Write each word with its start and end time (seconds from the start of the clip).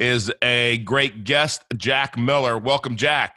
is 0.00 0.32
a 0.42 0.78
great 0.78 1.24
guest, 1.24 1.62
Jack 1.76 2.18
Miller. 2.18 2.58
Welcome, 2.58 2.96
Jack. 2.96 3.36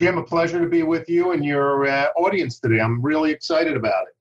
Jim, 0.00 0.16
a 0.16 0.22
pleasure 0.22 0.60
to 0.60 0.68
be 0.68 0.82
with 0.82 1.08
you 1.10 1.32
and 1.32 1.44
your 1.44 1.86
uh, 1.86 2.06
audience 2.16 2.58
today. 2.58 2.80
I'm 2.80 3.02
really 3.02 3.32
excited 3.32 3.76
about 3.76 4.06
it. 4.06 4.14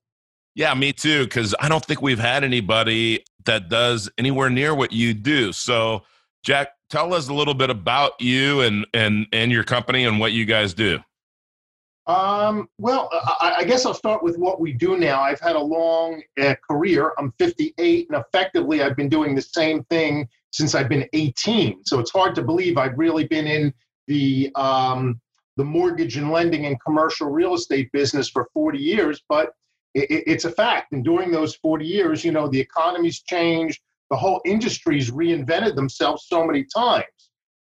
Yeah, 0.55 0.74
me 0.74 0.91
too, 0.91 1.24
because 1.24 1.55
I 1.60 1.70
don't 1.70 1.86
think 1.86 2.02
we've 2.02 2.20
had 2.20 2.44
anybody 2.44 3.24
that 3.46 3.70
does 3.70 4.10
anywhere 4.18 4.50
near 4.50 4.76
what 4.76 4.91
you 4.91 5.13
do. 5.13 5.54
So, 5.54 6.04
Jack, 6.44 6.74
tell 6.90 7.13
us 7.13 7.30
a 7.30 7.34
little 7.34 7.54
bit 7.54 7.70
about 7.70 8.20
you 8.20 8.62
and 8.62 8.86
and 8.94 9.27
and 9.32 9.52
your 9.52 9.63
company 9.63 10.04
and 10.04 10.20
what 10.20 10.34
you 10.34 10.44
guys 10.44 10.74
do. 10.74 10.99
Um, 12.09 12.68
well, 12.80 13.08
I, 13.13 13.58
I, 13.58 13.63
guess 13.66 13.86
I'll 13.86 13.94
start 13.94 14.23
with 14.23 14.36
what 14.36 14.59
we 14.59 14.73
do 14.73 14.98
now. 14.98 15.22
I've 15.22 15.40
had 15.40 15.55
a 15.55 15.62
long 15.62 16.23
uh, 16.41 16.55
career. 16.68 17.13
I'm 17.20 17.32
58, 17.38 18.08
and 18.09 18.20
effectively, 18.20 18.82
I've 18.82 18.95
been 18.95 19.09
doing 19.09 19.35
the 19.35 19.44
same 19.44 19.84
thing 19.91 20.27
since 20.52 20.73
I've 20.73 20.90
been 20.90 21.08
18. 21.13 21.85
So 21.85 21.99
it's 21.99 22.09
hard 22.09 22.34
to 22.34 22.41
believe 22.41 22.80
I've 22.80 22.98
really 22.98 23.27
been 23.27 23.45
in 23.45 23.72
the 24.08 24.52
um, 24.55 25.22
the 25.55 25.63
mortgage 25.63 26.18
and 26.18 26.32
lending 26.32 26.65
and 26.65 26.82
commercial 26.82 27.30
real 27.30 27.54
estate 27.54 27.91
business 27.91 28.27
for 28.27 28.49
40 28.55 28.80
years. 28.80 29.21
But 29.30 29.52
it, 29.93 30.24
it's 30.26 30.46
a 30.46 30.52
fact. 30.52 30.93
And 30.93 31.05
during 31.05 31.30
those 31.30 31.57
40 31.57 31.85
years, 31.85 32.26
you 32.26 32.32
know, 32.32 32.48
the 32.48 32.60
economy's 32.60 33.21
changed, 33.21 33.82
the 34.10 34.18
whole 34.18 34.41
industry's 34.46 35.12
reinvented 35.12 35.76
themselves 35.76 36.26
so 36.27 36.43
many 36.43 36.65
times. 36.76 37.05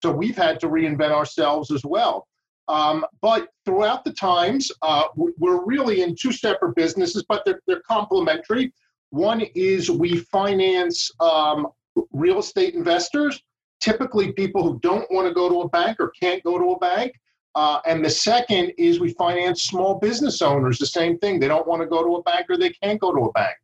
So 0.03 0.11
we've 0.11 0.37
had 0.37 0.59
to 0.61 0.67
reinvent 0.67 1.13
ourselves 1.13 1.70
as 1.70 1.85
well. 1.85 2.27
Um, 2.73 3.05
but 3.20 3.48
throughout 3.67 4.03
the 4.03 4.15
times, 4.15 4.73
uh, 4.81 5.05
we're 5.15 5.62
really 5.67 6.01
in 6.01 6.17
two 6.17 6.33
separate 6.33 6.75
businesses, 6.75 7.23
but 7.29 7.45
they're, 7.45 7.61
they're 7.67 7.83
complementary. 7.87 8.73
One 9.11 9.42
is 9.55 9.91
we 9.91 10.17
finance 10.17 11.11
um, 11.20 11.69
real 12.12 12.39
estate 12.39 12.73
investors, 12.75 13.42
typically 13.81 14.33
people 14.33 14.62
who 14.62 14.81
don't 14.81 15.06
want 15.12 15.29
to 15.29 15.34
go 15.34 15.51
to 15.51 15.61
a 15.61 15.69
bank 15.69 15.98
or 16.01 16.12
can't 16.19 16.42
go 16.45 16.59
to 16.59 16.70
a 16.70 16.79
bank. 16.79 17.12
Uh, 17.55 17.81
and 17.87 18.03
the 18.03 18.09
second 18.09 18.73
is 18.79 19.01
we 19.01 19.12
finance 19.12 19.64
small 19.64 19.97
business 19.97 20.41
owners, 20.41 20.79
the 20.79 20.86
same 20.86 21.19
thing. 21.19 21.39
They 21.39 21.48
don't 21.48 21.67
want 21.69 21.83
to 21.83 21.86
go 21.86 22.03
to 22.03 22.17
a 22.17 22.23
bank 22.23 22.47
or 22.48 22.57
they 22.57 22.70
can't 22.70 22.98
go 22.98 23.12
to 23.12 23.25
a 23.25 23.33
bank. 23.33 23.55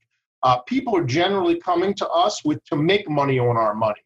Uh, 0.42 0.58
people 0.58 0.94
are 0.94 1.04
generally 1.04 1.58
coming 1.58 1.94
to 1.94 2.06
us 2.10 2.44
with 2.44 2.62
to 2.66 2.76
make 2.76 3.08
money 3.08 3.38
on 3.38 3.56
our 3.56 3.74
money. 3.74 4.02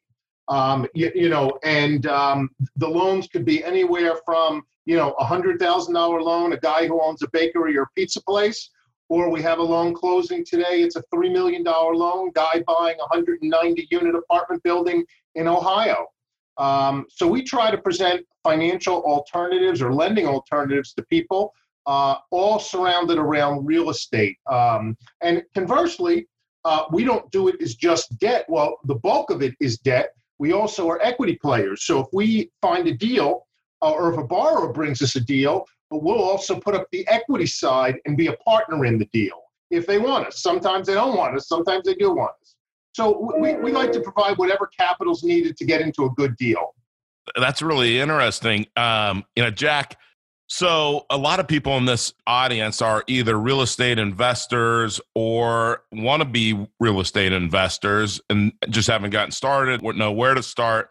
Um, 0.47 0.87
you, 0.95 1.11
you, 1.13 1.29
know, 1.29 1.59
and 1.65 2.07
um, 2.07 2.51
the 2.77 2.89
loans 2.89 3.27
could 3.27 3.45
be 3.45 3.65
anywhere 3.65 4.15
from 4.25 4.63
you 4.85 4.97
know 4.97 5.13
a 5.19 5.25
hundred 5.25 5.59
thousand 5.59 5.95
dollar 5.95 6.23
loan, 6.23 6.53
a 6.53 6.59
guy 6.59 6.87
who 6.87 7.01
owns 7.03 7.23
a 7.23 7.29
bakery 7.33 7.77
or 7.77 7.89
pizza 7.97 8.23
place, 8.23 8.71
or 9.09 9.31
we 9.31 9.43
have 9.43 9.59
a 9.59 9.63
loan 9.63 9.95
closing 9.95 10.45
today. 10.45 10.83
It's 10.83 10.97
a 10.97 11.03
three 11.13 11.31
million 11.31 11.63
dollar 11.63 11.95
loan, 11.95 12.31
guy 12.35 12.63
buying 12.67 12.97
a 12.97 13.07
190 13.11 13.89
unit 13.91 14.15
apartment 14.15 14.63
building 14.63 15.05
in 15.35 15.49
Ohio. 15.49 16.07
Um, 16.59 17.07
so 17.09 17.27
we 17.27 17.43
try 17.43 17.71
to 17.71 17.79
present 17.79 18.27
financial 18.43 19.03
alternatives 19.03 19.81
or 19.81 19.93
lending 19.93 20.27
alternatives 20.27 20.93
to 20.95 21.03
people, 21.05 21.53
uh, 21.87 22.17
all 22.31 22.59
surrounded 22.59 23.19
around 23.19 23.65
real 23.65 23.91
estate. 23.91 24.37
Um, 24.51 24.97
and 25.23 25.43
conversely, 25.55 26.27
uh, 26.65 26.85
we 26.93 27.05
don't 27.05 27.31
do 27.33 27.49
it 27.49 27.61
as 27.61 27.75
just 27.75 28.19
debt. 28.19 28.45
Well, 28.49 28.79
the 28.85 28.95
bulk 28.97 29.31
of 29.31 29.43
it 29.43 29.55
is 29.61 29.79
debt. 29.79 30.11
We 30.39 30.53
also 30.53 30.89
are 30.89 31.01
equity 31.03 31.39
players. 31.41 31.85
So 31.85 32.01
if 32.01 32.09
we 32.13 32.51
find 32.61 32.87
a 32.87 32.95
deal, 32.95 33.47
or 33.91 34.13
if 34.13 34.19
a 34.19 34.25
borrower 34.25 34.73
brings 34.73 35.03
us 35.03 35.17
a 35.17 35.21
deal, 35.21 35.67
but 35.91 36.03
we'll 36.03 36.23
also 36.23 36.59
put 36.59 36.75
up 36.75 36.87
the 36.93 37.07
equity 37.09 37.47
side 37.47 37.97
and 38.07 38.17
be 38.17 38.29
a 38.29 38.33
partner 38.35 38.85
in 38.85 38.99
the 38.99 39.07
deal 39.07 39.43
if 39.71 39.87
they 39.87 39.99
want 39.99 40.27
us. 40.27 40.43
Sometimes 40.43 40.87
they 40.87 40.95
don't 40.95 41.17
want 41.17 41.37
us. 41.37 41.49
Sometimes 41.49 41.85
they 41.85 41.95
do 41.95 42.13
want 42.13 42.33
us. 42.41 42.55
So 42.95 43.33
we, 43.39 43.55
we 43.55 43.73
like 43.73 43.91
to 43.93 44.01
provide 44.01 44.37
whatever 44.39 44.69
capital's 44.79 45.25
needed 45.25 45.57
to 45.57 45.65
get 45.65 45.81
into 45.81 46.05
a 46.05 46.11
good 46.11 46.37
deal. 46.37 46.75
That's 47.37 47.63
really 47.63 47.99
interesting. 47.99 48.67
Um, 48.77 49.25
you 49.37 49.43
know, 49.43 49.51
Jack. 49.51 49.99
So 50.49 51.07
a 51.09 51.17
lot 51.17 51.41
of 51.41 51.49
people 51.49 51.79
in 51.79 51.87
this 51.87 52.13
audience 52.27 52.83
are 52.83 53.03
either 53.07 53.39
real 53.39 53.63
estate 53.63 53.99
investors 53.99 55.01
or 55.15 55.83
want 55.93 56.21
to 56.21 56.29
be 56.29 56.69
real 56.79 57.01
estate 57.01 57.33
investors 57.33 58.21
and 58.29 58.53
just 58.69 58.87
haven't 58.89 59.11
gotten 59.11 59.31
started, 59.31 59.83
know 59.83 60.13
where 60.13 60.35
to 60.35 60.43
start. 60.43 60.91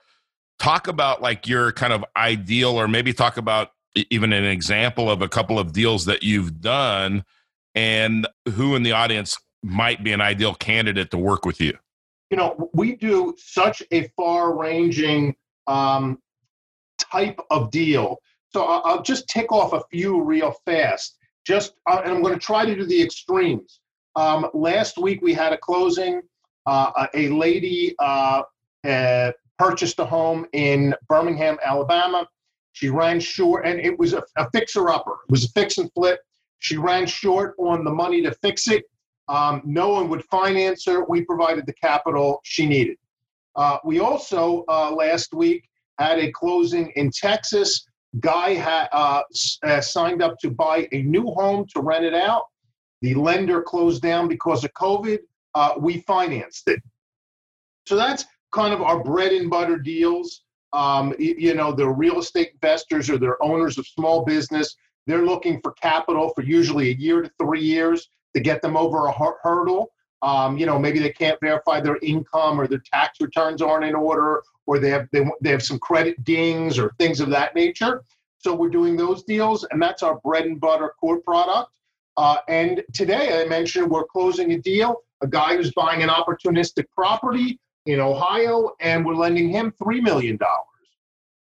Talk 0.59 0.87
about 0.87 1.21
like 1.21 1.47
your 1.47 1.71
kind 1.71 1.93
of 1.93 2.05
ideal, 2.15 2.71
or 2.71 2.87
maybe 2.87 3.13
talk 3.13 3.37
about 3.37 3.71
even 4.09 4.31
an 4.31 4.45
example 4.45 5.09
of 5.09 5.21
a 5.21 5.27
couple 5.27 5.59
of 5.59 5.73
deals 5.73 6.05
that 6.05 6.23
you've 6.23 6.61
done 6.61 7.23
and 7.75 8.27
who 8.53 8.75
in 8.75 8.83
the 8.83 8.91
audience 8.91 9.37
might 9.63 10.03
be 10.03 10.13
an 10.13 10.21
ideal 10.21 10.53
candidate 10.53 11.11
to 11.11 11.17
work 11.17 11.45
with 11.45 11.59
you 11.59 11.77
you 12.31 12.37
know, 12.37 12.69
we 12.73 12.95
do 12.95 13.35
such 13.37 13.83
a 13.91 14.07
far 14.15 14.57
ranging 14.57 15.35
um, 15.67 16.17
type 16.97 17.39
of 17.51 17.69
deal. 17.69 18.17
So 18.49 18.63
I'll, 18.63 19.01
just 19.01 19.27
tick 19.27 19.51
off 19.51 19.73
a 19.73 19.83
few 19.91 20.21
real 20.21 20.53
fast. 20.65 21.17
Just, 21.45 21.73
uh, 21.87 22.01
and 22.03 22.13
I'm 22.13 22.21
going 22.21 22.33
to 22.33 22.39
try 22.39 22.65
to 22.65 22.75
do 22.75 22.85
the 22.85 23.01
extremes. 23.01 23.81
Um, 24.15 24.47
last 24.53 24.97
week 24.97 25.21
we 25.21 25.33
had 25.33 25.53
a 25.53 25.57
closing. 25.57 26.21
Uh, 26.65 27.07
a 27.15 27.27
lady 27.29 27.95
uh, 27.99 28.43
purchased 29.61 29.99
a 29.99 30.05
home 30.05 30.47
in 30.53 30.95
Birmingham, 31.07 31.57
Alabama. 31.63 32.27
She 32.73 32.89
ran 32.89 33.19
short, 33.19 33.63
and 33.63 33.79
it 33.79 33.97
was 33.99 34.13
a, 34.13 34.23
a 34.37 34.49
fixer 34.49 34.89
upper. 34.89 35.11
It 35.11 35.31
was 35.31 35.45
a 35.45 35.49
fix 35.49 35.77
and 35.77 35.91
flip. 35.93 36.19
She 36.59 36.77
ran 36.77 37.05
short 37.05 37.53
on 37.59 37.83
the 37.83 37.91
money 37.91 38.23
to 38.23 38.31
fix 38.41 38.67
it. 38.67 38.85
Um, 39.27 39.61
no 39.63 39.89
one 39.89 40.09
would 40.09 40.23
finance 40.25 40.83
her. 40.85 41.05
We 41.05 41.23
provided 41.23 41.67
the 41.67 41.73
capital 41.73 42.41
she 42.43 42.65
needed. 42.65 42.97
Uh, 43.55 43.77
we 43.85 43.99
also 43.99 44.65
uh, 44.67 44.91
last 44.91 45.33
week 45.33 45.69
had 45.99 46.17
a 46.17 46.31
closing 46.31 46.91
in 46.95 47.11
Texas. 47.11 47.85
Guy 48.19 48.55
had 48.55 48.87
uh, 48.91 49.21
uh, 49.63 49.79
signed 49.81 50.23
up 50.23 50.39
to 50.39 50.49
buy 50.49 50.87
a 50.91 51.03
new 51.03 51.25
home 51.25 51.67
to 51.75 51.81
rent 51.81 52.03
it 52.03 52.15
out. 52.15 52.45
The 53.01 53.13
lender 53.13 53.61
closed 53.61 54.01
down 54.01 54.27
because 54.27 54.63
of 54.63 54.73
COVID. 54.73 55.19
Uh, 55.53 55.73
we 55.77 55.99
financed 56.01 56.67
it. 56.67 56.81
So 57.85 57.95
that's 57.95 58.25
kind 58.51 58.73
of 58.73 58.81
our 58.81 59.03
bread 59.03 59.31
and 59.33 59.49
butter 59.49 59.77
deals. 59.77 60.43
Um, 60.73 61.13
you, 61.19 61.53
know, 61.53 61.73
the 61.73 61.87
real 61.87 62.19
estate 62.19 62.51
investors 62.53 63.09
or 63.09 63.17
they're 63.17 63.41
owners 63.43 63.77
of 63.77 63.85
small 63.85 64.23
business. 64.23 64.75
They're 65.05 65.25
looking 65.25 65.59
for 65.61 65.73
capital 65.73 66.31
for 66.33 66.43
usually 66.43 66.91
a 66.91 66.93
year 66.93 67.21
to 67.21 67.31
three 67.41 67.61
years 67.61 68.09
to 68.35 68.41
get 68.41 68.61
them 68.61 68.77
over 68.77 69.07
a 69.07 69.35
hurdle. 69.43 69.91
Um, 70.21 70.57
you 70.57 70.65
know, 70.65 70.77
maybe 70.77 70.99
they 70.99 71.11
can't 71.11 71.39
verify 71.41 71.81
their 71.81 71.97
income 72.01 72.61
or 72.61 72.67
their 72.67 72.83
tax 72.93 73.19
returns 73.19 73.61
aren't 73.61 73.85
in 73.85 73.95
order, 73.95 74.43
or 74.67 74.79
they 74.79 74.89
have 74.89 75.07
they, 75.11 75.25
they 75.41 75.49
have 75.49 75.63
some 75.63 75.79
credit 75.79 76.23
dings 76.23 76.77
or 76.77 76.93
things 76.99 77.19
of 77.19 77.29
that 77.31 77.55
nature. 77.55 78.03
So 78.37 78.55
we're 78.55 78.69
doing 78.69 78.95
those 78.95 79.23
deals, 79.23 79.65
and 79.71 79.81
that's 79.81 80.03
our 80.03 80.19
bread 80.23 80.45
and 80.45 80.59
butter 80.59 80.93
core 80.99 81.19
product. 81.19 81.71
Uh, 82.17 82.37
and 82.47 82.83
today 82.93 83.41
I 83.41 83.47
mentioned 83.47 83.89
we're 83.89 84.05
closing 84.05 84.53
a 84.53 84.57
deal. 84.57 84.97
A 85.21 85.27
guy 85.27 85.55
who's 85.55 85.71
buying 85.73 86.01
an 86.03 86.09
opportunistic 86.09 86.85
property 86.95 87.59
in 87.85 87.99
Ohio, 87.99 88.71
and 88.79 89.05
we're 89.05 89.15
lending 89.15 89.49
him 89.49 89.73
three 89.81 90.01
million 90.01 90.37
dollars. 90.37 90.67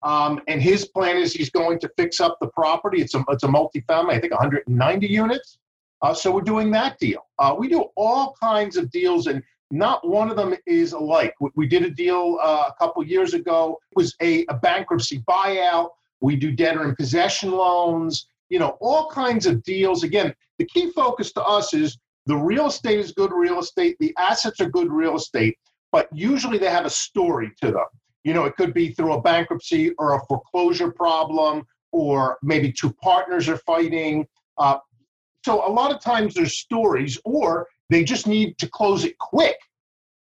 Um, 0.02 0.40
and 0.48 0.62
his 0.62 0.86
plan 0.86 1.16
is 1.16 1.32
he's 1.32 1.50
going 1.50 1.78
to 1.80 1.90
fix 1.96 2.20
up 2.20 2.38
the 2.40 2.48
property. 2.48 3.02
It's 3.02 3.14
a 3.14 3.24
it's 3.28 3.44
a 3.44 3.48
multifamily, 3.48 4.14
I 4.14 4.20
think 4.20 4.32
190 4.32 5.06
units. 5.06 5.58
Uh, 6.02 6.14
so 6.14 6.30
we're 6.30 6.40
doing 6.40 6.70
that 6.70 6.98
deal. 6.98 7.26
Uh, 7.38 7.54
we 7.58 7.68
do 7.68 7.84
all 7.96 8.34
kinds 8.40 8.76
of 8.78 8.90
deals, 8.90 9.26
and 9.26 9.42
not 9.70 10.06
one 10.08 10.30
of 10.30 10.36
them 10.36 10.54
is 10.66 10.92
alike. 10.92 11.34
We, 11.40 11.50
we 11.56 11.66
did 11.66 11.84
a 11.84 11.90
deal 11.90 12.38
uh, 12.42 12.70
a 12.70 12.74
couple 12.78 13.04
years 13.04 13.34
ago. 13.34 13.78
It 13.90 13.96
was 13.96 14.16
a, 14.22 14.46
a 14.46 14.54
bankruptcy 14.54 15.22
buyout. 15.28 15.90
We 16.20 16.36
do 16.36 16.50
debtor 16.52 16.84
in 16.84 16.96
possession 16.96 17.50
loans. 17.50 18.26
You 18.48 18.58
know, 18.58 18.78
all 18.80 19.10
kinds 19.10 19.46
of 19.46 19.62
deals. 19.62 20.02
Again, 20.02 20.34
the 20.58 20.64
key 20.64 20.90
focus 20.92 21.32
to 21.32 21.42
us 21.42 21.74
is 21.74 21.98
the 22.26 22.36
real 22.36 22.66
estate 22.66 22.98
is 22.98 23.12
good 23.12 23.32
real 23.32 23.60
estate. 23.60 23.96
The 24.00 24.14
assets 24.18 24.60
are 24.60 24.68
good 24.68 24.90
real 24.90 25.16
estate, 25.16 25.58
but 25.92 26.08
usually 26.12 26.58
they 26.58 26.70
have 26.70 26.86
a 26.86 26.90
story 26.90 27.50
to 27.60 27.70
them. 27.72 27.86
You 28.24 28.34
know, 28.34 28.44
it 28.44 28.56
could 28.56 28.74
be 28.74 28.92
through 28.92 29.14
a 29.14 29.20
bankruptcy 29.20 29.90
or 29.98 30.14
a 30.14 30.20
foreclosure 30.26 30.90
problem, 30.90 31.64
or 31.92 32.38
maybe 32.42 32.72
two 32.72 32.92
partners 33.02 33.48
are 33.48 33.56
fighting. 33.58 34.26
Uh, 34.58 34.78
so 35.44 35.66
a 35.66 35.72
lot 35.72 35.90
of 35.94 36.00
times 36.00 36.34
there's 36.34 36.56
stories, 36.58 37.18
or 37.24 37.66
they 37.88 38.04
just 38.04 38.26
need 38.26 38.58
to 38.58 38.68
close 38.68 39.04
it 39.04 39.16
quick, 39.18 39.56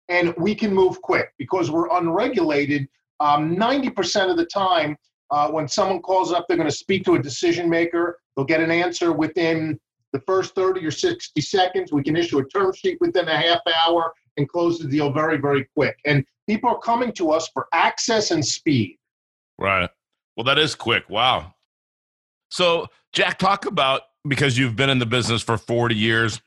and 0.09 0.33
we 0.37 0.53
can 0.55 0.73
move 0.73 1.01
quick 1.01 1.33
because 1.37 1.71
we're 1.71 1.89
unregulated. 1.97 2.87
Um, 3.19 3.55
90% 3.55 4.29
of 4.29 4.37
the 4.37 4.45
time, 4.45 4.97
Uh, 5.31 5.49
when 5.49 5.65
someone 5.65 6.01
calls 6.01 6.33
up, 6.33 6.43
they're 6.45 6.57
going 6.57 6.69
to 6.69 6.75
speak 6.85 7.05
to 7.05 7.15
a 7.15 7.21
decision 7.21 7.69
maker. 7.69 8.19
They'll 8.35 8.51
get 8.53 8.59
an 8.59 8.69
answer 8.69 9.13
within 9.13 9.79
the 10.11 10.19
first 10.27 10.53
30 10.55 10.85
or 10.85 10.91
60 10.91 11.39
seconds. 11.39 11.93
We 11.93 12.03
can 12.03 12.17
issue 12.17 12.39
a 12.39 12.45
term 12.49 12.73
sheet 12.73 12.97
within 12.99 13.29
a 13.29 13.37
half 13.37 13.61
hour 13.81 14.11
and 14.41 14.49
close 14.49 14.79
the 14.79 14.87
deal 14.87 15.11
very, 15.11 15.37
very 15.37 15.67
quick. 15.75 15.99
And 16.05 16.25
people 16.47 16.69
are 16.69 16.79
coming 16.79 17.11
to 17.13 17.31
us 17.31 17.47
for 17.53 17.67
access 17.71 18.31
and 18.31 18.45
speed. 18.45 18.97
Right. 19.57 19.89
Well, 20.35 20.43
that 20.45 20.57
is 20.57 20.75
quick. 20.75 21.09
Wow. 21.09 21.53
So, 22.49 22.87
Jack, 23.13 23.39
talk 23.39 23.65
about 23.65 24.01
because 24.27 24.57
you've 24.57 24.75
been 24.75 24.89
in 24.89 24.99
the 24.99 25.05
business 25.05 25.41
for 25.41 25.57
40 25.57 25.95
years, 25.95 26.41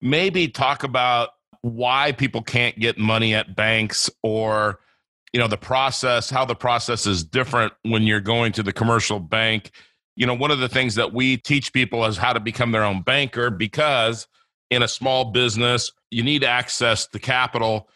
maybe 0.00 0.48
talk 0.48 0.82
about 0.84 1.30
why 1.62 2.12
people 2.12 2.42
can't 2.42 2.78
get 2.78 2.98
money 2.98 3.34
at 3.34 3.54
banks 3.54 4.10
or 4.22 4.80
you 5.32 5.40
know 5.40 5.46
the 5.46 5.56
process 5.56 6.28
how 6.28 6.44
the 6.44 6.56
process 6.56 7.06
is 7.06 7.22
different 7.22 7.72
when 7.82 8.02
you're 8.02 8.20
going 8.20 8.50
to 8.52 8.64
the 8.64 8.72
commercial 8.72 9.20
bank 9.20 9.70
you 10.16 10.26
know 10.26 10.34
one 10.34 10.50
of 10.50 10.58
the 10.58 10.68
things 10.68 10.96
that 10.96 11.14
we 11.14 11.36
teach 11.36 11.72
people 11.72 12.04
is 12.04 12.16
how 12.16 12.32
to 12.32 12.40
become 12.40 12.72
their 12.72 12.82
own 12.82 13.00
banker 13.00 13.48
because 13.48 14.26
in 14.70 14.82
a 14.82 14.88
small 14.88 15.26
business 15.26 15.92
you 16.12 16.22
need 16.22 16.44
access 16.44 17.06
to 17.08 17.18
capital. 17.18 17.88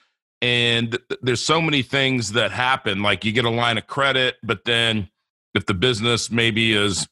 And 0.43 0.99
there's 1.23 1.43
so 1.43 1.61
many 1.61 1.83
things 1.83 2.33
that 2.33 2.51
happen 2.51 3.03
like 3.03 3.25
you 3.25 3.33
get 3.33 3.45
a 3.45 3.51
line 3.51 3.79
of 3.79 3.87
credit 3.87 4.37
but 4.43 4.65
then 4.67 5.09
if 5.55 5.65
the 5.65 5.73
business 5.73 6.31
maybe 6.31 6.75
is 6.75 7.09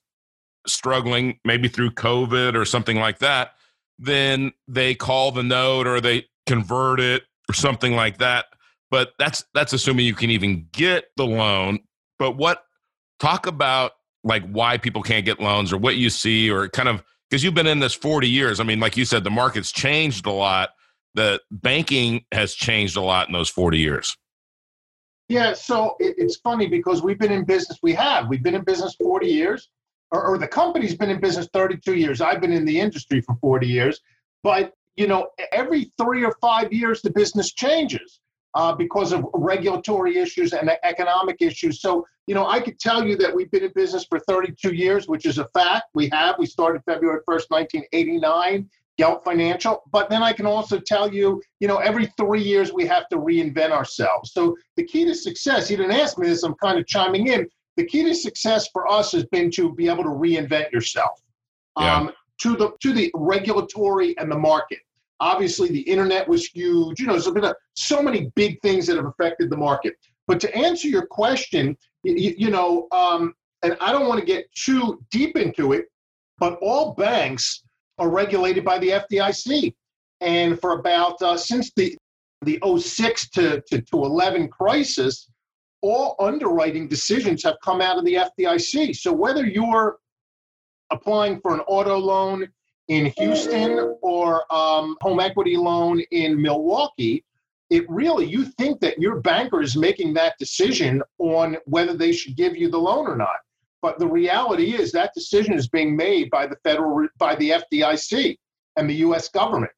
struggling 0.66 1.38
maybe 1.42 1.68
through 1.68 1.92
covid 1.92 2.54
or 2.54 2.66
something 2.66 2.98
like 2.98 3.20
that 3.20 3.54
then 3.98 4.52
they 4.68 4.94
call 4.94 5.30
the 5.30 5.42
note 5.42 5.86
or 5.86 6.00
they 6.00 6.26
convert 6.46 7.00
it 7.00 7.22
or 7.48 7.54
something 7.54 7.94
like 7.94 8.18
that. 8.18 8.46
But 8.90 9.12
that's 9.18 9.44
that's 9.54 9.72
assuming 9.72 10.06
you 10.06 10.14
can 10.14 10.30
even 10.30 10.68
get 10.72 11.06
the 11.16 11.26
loan. 11.26 11.80
But 12.18 12.36
what 12.36 12.64
talk 13.18 13.46
about 13.46 13.92
like 14.22 14.48
why 14.48 14.78
people 14.78 15.02
can't 15.02 15.24
get 15.24 15.40
loans 15.40 15.72
or 15.72 15.78
what 15.78 15.96
you 15.96 16.10
see 16.10 16.50
or 16.50 16.68
kind 16.68 16.88
of 16.88 17.02
because 17.28 17.42
you've 17.42 17.54
been 17.54 17.66
in 17.66 17.80
this 17.80 17.94
40 17.94 18.28
years. 18.28 18.60
I 18.60 18.64
mean 18.64 18.80
like 18.80 18.96
you 18.96 19.04
said 19.04 19.24
the 19.24 19.30
market's 19.30 19.72
changed 19.72 20.26
a 20.26 20.32
lot 20.32 20.70
the 21.14 21.40
banking 21.50 22.24
has 22.32 22.54
changed 22.54 22.96
a 22.96 23.00
lot 23.00 23.28
in 23.28 23.32
those 23.32 23.48
40 23.48 23.78
years 23.78 24.16
yeah 25.28 25.52
so 25.52 25.96
it, 26.00 26.14
it's 26.18 26.36
funny 26.36 26.66
because 26.66 27.02
we've 27.02 27.18
been 27.18 27.32
in 27.32 27.44
business 27.44 27.78
we 27.82 27.92
have 27.94 28.28
we've 28.28 28.42
been 28.42 28.54
in 28.54 28.64
business 28.64 28.94
40 28.96 29.26
years 29.26 29.68
or, 30.10 30.24
or 30.24 30.38
the 30.38 30.48
company's 30.48 30.94
been 30.94 31.10
in 31.10 31.20
business 31.20 31.48
32 31.52 31.94
years 31.94 32.20
i've 32.20 32.40
been 32.40 32.52
in 32.52 32.64
the 32.64 32.78
industry 32.78 33.20
for 33.20 33.36
40 33.40 33.66
years 33.66 34.00
but 34.42 34.72
you 34.96 35.06
know 35.06 35.28
every 35.52 35.92
three 35.98 36.24
or 36.24 36.34
five 36.40 36.72
years 36.72 37.02
the 37.02 37.10
business 37.10 37.52
changes 37.52 38.20
uh, 38.54 38.72
because 38.72 39.12
of 39.12 39.26
regulatory 39.34 40.16
issues 40.18 40.52
and 40.52 40.70
economic 40.84 41.36
issues. 41.40 41.80
So, 41.80 42.06
you 42.26 42.34
know, 42.34 42.46
I 42.46 42.60
could 42.60 42.78
tell 42.78 43.04
you 43.04 43.16
that 43.16 43.34
we've 43.34 43.50
been 43.50 43.64
in 43.64 43.72
business 43.74 44.06
for 44.08 44.20
32 44.20 44.72
years, 44.72 45.08
which 45.08 45.26
is 45.26 45.38
a 45.38 45.48
fact. 45.48 45.86
We 45.94 46.08
have. 46.10 46.36
We 46.38 46.46
started 46.46 46.82
February 46.86 47.20
1st, 47.28 47.50
1989, 47.50 48.70
Gelt 48.98 49.24
Financial. 49.24 49.82
But 49.90 50.08
then 50.08 50.22
I 50.22 50.32
can 50.32 50.46
also 50.46 50.78
tell 50.78 51.12
you, 51.12 51.42
you 51.60 51.68
know, 51.68 51.78
every 51.78 52.06
three 52.16 52.42
years 52.42 52.72
we 52.72 52.86
have 52.86 53.08
to 53.08 53.16
reinvent 53.16 53.70
ourselves. 53.70 54.32
So 54.32 54.56
the 54.76 54.84
key 54.84 55.04
to 55.04 55.14
success, 55.14 55.70
you 55.70 55.76
didn't 55.76 55.92
ask 55.92 56.18
me 56.18 56.28
this, 56.28 56.42
I'm 56.42 56.54
kind 56.54 56.78
of 56.78 56.86
chiming 56.86 57.28
in. 57.28 57.48
The 57.76 57.86
key 57.86 58.04
to 58.04 58.14
success 58.14 58.68
for 58.72 58.90
us 58.90 59.12
has 59.12 59.24
been 59.26 59.50
to 59.52 59.74
be 59.74 59.88
able 59.88 60.04
to 60.04 60.10
reinvent 60.10 60.70
yourself. 60.70 61.20
Yeah. 61.78 61.96
Um, 61.96 62.12
to 62.40 62.56
the 62.56 62.72
to 62.80 62.92
the 62.92 63.10
regulatory 63.14 64.16
and 64.18 64.30
the 64.30 64.38
market. 64.38 64.78
Obviously, 65.20 65.68
the 65.68 65.80
internet 65.80 66.28
was 66.28 66.46
huge. 66.46 67.00
You 67.00 67.06
know, 67.06 67.12
there's 67.12 67.30
been 67.30 67.44
a, 67.44 67.54
so 67.74 68.02
many 68.02 68.32
big 68.34 68.60
things 68.62 68.86
that 68.86 68.96
have 68.96 69.06
affected 69.06 69.50
the 69.50 69.56
market. 69.56 69.94
But 70.26 70.40
to 70.40 70.54
answer 70.54 70.88
your 70.88 71.06
question, 71.06 71.76
you, 72.02 72.34
you 72.36 72.50
know, 72.50 72.88
um, 72.92 73.34
and 73.62 73.76
I 73.80 73.92
don't 73.92 74.08
want 74.08 74.20
to 74.20 74.26
get 74.26 74.52
too 74.52 75.00
deep 75.10 75.36
into 75.36 75.72
it, 75.72 75.86
but 76.38 76.58
all 76.60 76.94
banks 76.94 77.63
are 77.98 78.08
regulated 78.08 78.64
by 78.64 78.78
the 78.78 78.90
FDIC. 78.90 79.74
And 80.20 80.60
for 80.60 80.78
about 80.78 81.20
uh, 81.22 81.36
since 81.36 81.72
the 81.76 81.96
the 82.42 82.60
06 82.78 83.30
to, 83.30 83.62
to, 83.68 83.80
to 83.80 84.04
11 84.04 84.48
crisis, 84.48 85.30
all 85.80 86.14
underwriting 86.20 86.88
decisions 86.88 87.42
have 87.42 87.56
come 87.64 87.80
out 87.80 87.96
of 87.96 88.04
the 88.04 88.14
FDIC. 88.14 88.94
So 88.96 89.14
whether 89.14 89.46
you're 89.46 89.96
applying 90.90 91.40
for 91.40 91.54
an 91.54 91.60
auto 91.60 91.96
loan, 91.96 92.48
in 92.88 93.06
Houston 93.16 93.96
or 94.02 94.52
um, 94.54 94.96
home 95.00 95.20
equity 95.20 95.56
loan 95.56 96.00
in 96.10 96.40
Milwaukee, 96.40 97.24
it 97.70 97.88
really, 97.88 98.26
you 98.26 98.44
think 98.44 98.80
that 98.80 98.98
your 98.98 99.20
banker 99.20 99.62
is 99.62 99.76
making 99.76 100.14
that 100.14 100.34
decision 100.38 101.02
on 101.18 101.56
whether 101.64 101.94
they 101.94 102.12
should 102.12 102.36
give 102.36 102.56
you 102.56 102.70
the 102.70 102.78
loan 102.78 103.06
or 103.06 103.16
not. 103.16 103.36
But 103.84 103.98
the 103.98 104.08
reality 104.08 104.74
is 104.74 104.92
that 104.92 105.12
decision 105.12 105.52
is 105.52 105.68
being 105.68 105.94
made 105.94 106.30
by 106.30 106.46
the 106.46 106.56
federal, 106.64 107.06
by 107.18 107.34
the 107.34 107.50
FDIC 107.50 108.38
and 108.78 108.88
the 108.88 108.94
U.S. 109.08 109.28
government 109.28 109.72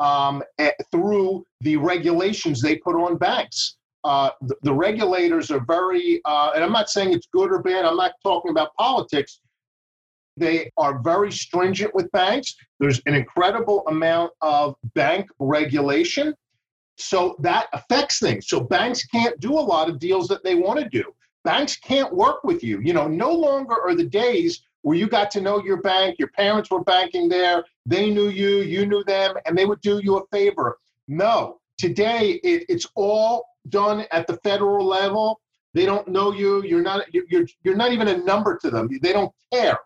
um, 0.00 0.42
through 0.90 1.46
the 1.60 1.76
regulations 1.76 2.60
they 2.60 2.78
put 2.78 2.96
on 2.96 3.16
banks. 3.16 3.76
Uh, 4.02 4.30
the, 4.40 4.56
the, 4.62 4.74
regulators 4.74 5.52
are 5.52 5.64
very, 5.68 6.20
uh, 6.24 6.50
and 6.56 6.64
I'm 6.64 6.72
not 6.72 6.90
saying 6.90 7.12
it's 7.12 7.28
good 7.32 7.52
or 7.52 7.62
bad. 7.62 7.84
I'm 7.84 7.96
not 7.96 8.14
talking 8.24 8.50
about 8.50 8.74
politics. 8.74 9.38
They 10.36 10.72
are 10.76 10.98
very 10.98 11.30
stringent 11.30 11.94
with 11.94 12.10
banks. 12.10 12.56
There's 12.80 13.00
an 13.06 13.14
incredible 13.14 13.86
amount 13.86 14.32
of 14.40 14.74
bank 14.96 15.28
regulation. 15.38 16.34
So 16.96 17.36
that 17.38 17.68
affects 17.72 18.18
things. 18.18 18.48
So 18.48 18.58
banks 18.58 19.06
can't 19.06 19.38
do 19.38 19.52
a 19.52 19.60
lot 19.74 19.88
of 19.88 20.00
deals 20.00 20.26
that 20.26 20.42
they 20.42 20.56
want 20.56 20.80
to 20.80 20.88
do. 20.88 21.14
Banks 21.44 21.76
can't 21.76 22.14
work 22.14 22.44
with 22.44 22.62
you. 22.62 22.80
You 22.80 22.92
know, 22.92 23.06
no 23.06 23.32
longer 23.32 23.74
are 23.80 23.94
the 23.94 24.04
days 24.04 24.62
where 24.82 24.96
you 24.96 25.08
got 25.08 25.30
to 25.32 25.40
know 25.40 25.62
your 25.62 25.80
bank, 25.82 26.18
your 26.18 26.28
parents 26.28 26.70
were 26.70 26.82
banking 26.82 27.28
there, 27.28 27.64
they 27.86 28.10
knew 28.10 28.28
you, 28.28 28.58
you 28.58 28.86
knew 28.86 29.02
them, 29.04 29.34
and 29.44 29.56
they 29.56 29.64
would 29.64 29.80
do 29.80 30.00
you 30.02 30.18
a 30.18 30.26
favor. 30.28 30.78
No, 31.08 31.60
today 31.78 32.40
it, 32.44 32.64
it's 32.68 32.86
all 32.94 33.46
done 33.70 34.06
at 34.12 34.26
the 34.26 34.36
federal 34.38 34.86
level. 34.86 35.40
They 35.74 35.84
don't 35.84 36.08
know 36.08 36.32
you. 36.32 36.62
You're 36.64 36.82
not. 36.82 37.02
You're 37.12 37.46
you're 37.62 37.76
not 37.76 37.92
even 37.92 38.08
a 38.08 38.18
number 38.18 38.58
to 38.62 38.70
them. 38.70 38.88
They 39.02 39.12
don't 39.12 39.32
care. 39.52 39.78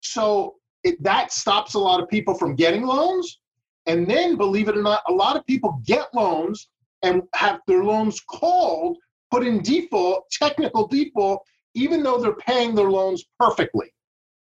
So 0.00 0.56
it, 0.84 1.02
that 1.02 1.32
stops 1.32 1.74
a 1.74 1.78
lot 1.78 2.00
of 2.00 2.08
people 2.08 2.34
from 2.34 2.54
getting 2.54 2.82
loans. 2.82 3.40
And 3.86 4.08
then, 4.08 4.36
believe 4.36 4.68
it 4.68 4.76
or 4.76 4.82
not, 4.82 5.02
a 5.08 5.12
lot 5.12 5.36
of 5.36 5.46
people 5.46 5.80
get 5.84 6.14
loans 6.14 6.68
and 7.02 7.22
have 7.34 7.60
their 7.66 7.84
loans 7.84 8.20
called, 8.20 8.96
put 9.34 9.44
in 9.44 9.60
default, 9.62 10.30
technical 10.30 10.86
default, 10.86 11.42
even 11.74 12.04
though 12.04 12.20
they're 12.20 12.36
paying 12.36 12.72
their 12.72 12.90
loans 12.90 13.24
perfectly. 13.40 13.92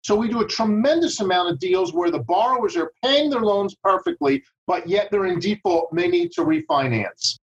So 0.02 0.14
we 0.14 0.28
do 0.28 0.42
a 0.42 0.46
tremendous 0.46 1.20
amount 1.20 1.50
of 1.50 1.58
deals 1.58 1.94
where 1.94 2.10
the 2.10 2.18
borrowers 2.18 2.76
are 2.76 2.92
paying 3.02 3.30
their 3.30 3.40
loans 3.40 3.74
perfectly, 3.82 4.42
but 4.66 4.86
yet 4.86 5.08
they're 5.10 5.26
in 5.26 5.38
default 5.38 5.94
they 5.94 6.08
need 6.08 6.32
to 6.32 6.42
refinance. 6.42 7.38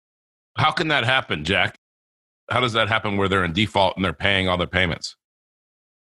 How 0.57 0.71
can 0.71 0.89
that 0.89 1.05
happen, 1.05 1.45
Jack? 1.45 1.77
How 2.51 2.61
does 2.61 2.73
that 2.73 2.89
happen 2.89 3.19
where 3.19 3.29
they're 3.29 3.45
in 3.45 3.53
default 3.53 3.97
and 3.97 4.05
they're 4.05 4.13
paying 4.15 4.49
all 4.49 4.57
their 4.57 4.67
payments? 4.67 5.17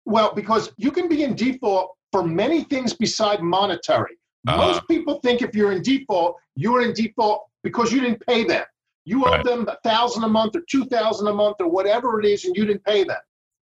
Well, 0.06 0.32
because 0.34 0.72
you 0.78 0.90
can 0.90 1.08
be 1.08 1.24
in 1.24 1.34
default 1.34 1.90
for 2.10 2.22
many 2.22 2.64
things 2.64 2.94
beside 2.94 3.42
monetary. 3.42 4.16
Uh-huh. 4.46 4.56
Most 4.56 4.88
people 4.88 5.20
think 5.20 5.42
if 5.42 5.54
you're 5.54 5.72
in 5.72 5.82
default, 5.82 6.36
you're 6.54 6.82
in 6.82 6.94
default 6.94 7.42
because 7.62 7.92
you 7.92 8.00
didn't 8.00 8.24
pay 8.26 8.44
them. 8.44 8.64
You 9.04 9.24
owe 9.26 9.30
right. 9.30 9.44
them 9.44 9.68
a 9.68 9.76
thousand 9.84 10.24
a 10.24 10.28
month 10.28 10.56
or 10.56 10.62
two 10.68 10.86
thousand 10.86 11.28
a 11.28 11.32
month 11.32 11.56
or 11.60 11.68
whatever 11.68 12.20
it 12.20 12.26
is, 12.26 12.44
and 12.44 12.56
you 12.56 12.64
didn't 12.64 12.84
pay 12.84 13.04
them. 13.04 13.20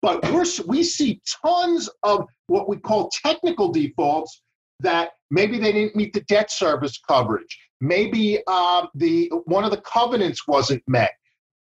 But 0.01 0.23
we're, 0.31 0.45
we 0.67 0.83
see 0.83 1.21
tons 1.45 1.89
of 2.03 2.27
what 2.47 2.67
we 2.67 2.77
call 2.77 3.09
technical 3.09 3.71
defaults 3.71 4.41
that 4.81 5.11
maybe 5.31 5.57
they 5.57 5.71
didn't 5.71 5.95
meet 5.95 6.13
the 6.13 6.21
debt 6.21 6.51
service 6.51 6.99
coverage. 7.07 7.57
Maybe 7.79 8.39
uh, 8.47 8.87
the 8.95 9.31
one 9.45 9.63
of 9.63 9.71
the 9.71 9.81
covenants 9.81 10.47
wasn't 10.47 10.83
met. 10.87 11.11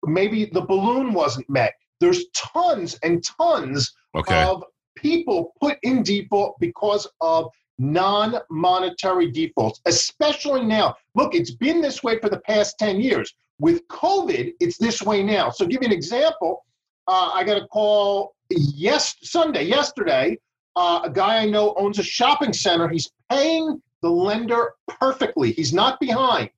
Maybe 0.05 0.45
the 0.45 0.61
balloon 0.61 1.13
wasn't 1.13 1.49
met. 1.49 1.73
There's 1.99 2.25
tons 2.35 2.97
and 3.03 3.23
tons 3.23 3.93
okay. 4.15 4.43
of 4.43 4.63
people 4.97 5.53
put 5.61 5.77
in 5.83 6.03
default 6.03 6.59
because 6.59 7.07
of 7.21 7.49
non 7.77 8.35
monetary 8.49 9.31
defaults, 9.31 9.81
especially 9.85 10.63
now. 10.63 10.95
Look, 11.15 11.35
it's 11.35 11.51
been 11.51 11.81
this 11.81 12.03
way 12.03 12.19
for 12.19 12.29
the 12.29 12.39
past 12.39 12.77
10 12.79 12.99
years. 13.01 13.33
With 13.61 13.87
COVID, 13.89 14.53
it's 14.59 14.77
this 14.77 15.03
way 15.03 15.21
now. 15.21 15.51
So, 15.51 15.67
give 15.67 15.83
you 15.83 15.87
an 15.87 15.93
example. 15.93 16.65
Uh, 17.07 17.29
I 17.33 17.43
got 17.43 17.61
a 17.61 17.67
call 17.67 18.33
yes 18.49 19.15
Sunday, 19.21 19.63
yesterday. 19.63 20.39
Uh, 20.75 21.01
a 21.03 21.09
guy 21.11 21.37
I 21.37 21.45
know 21.45 21.75
owns 21.77 21.99
a 21.99 22.03
shopping 22.03 22.53
center. 22.53 22.89
He's 22.89 23.11
paying 23.29 23.79
the 24.01 24.09
lender 24.09 24.73
perfectly. 24.87 25.51
He's 25.51 25.73
not 25.73 25.99
behind. 25.99 26.49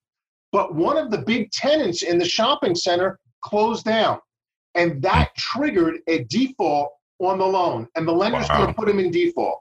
But 0.53 0.75
one 0.75 0.97
of 0.97 1.11
the 1.11 1.17
big 1.17 1.51
tenants 1.51 2.03
in 2.03 2.17
the 2.17 2.25
shopping 2.25 2.73
center 2.73 3.19
closed 3.41 3.83
down. 3.83 4.19
And 4.75 5.01
that 5.01 5.35
triggered 5.35 5.99
a 6.07 6.23
default 6.23 6.93
on 7.19 7.37
the 7.37 7.45
loan, 7.45 7.87
and 7.95 8.07
the 8.07 8.13
lender's 8.13 8.47
wow. 8.49 8.59
going 8.59 8.67
to 8.69 8.73
put 8.73 8.89
him 8.89 8.99
in 8.99 9.11
default. 9.11 9.59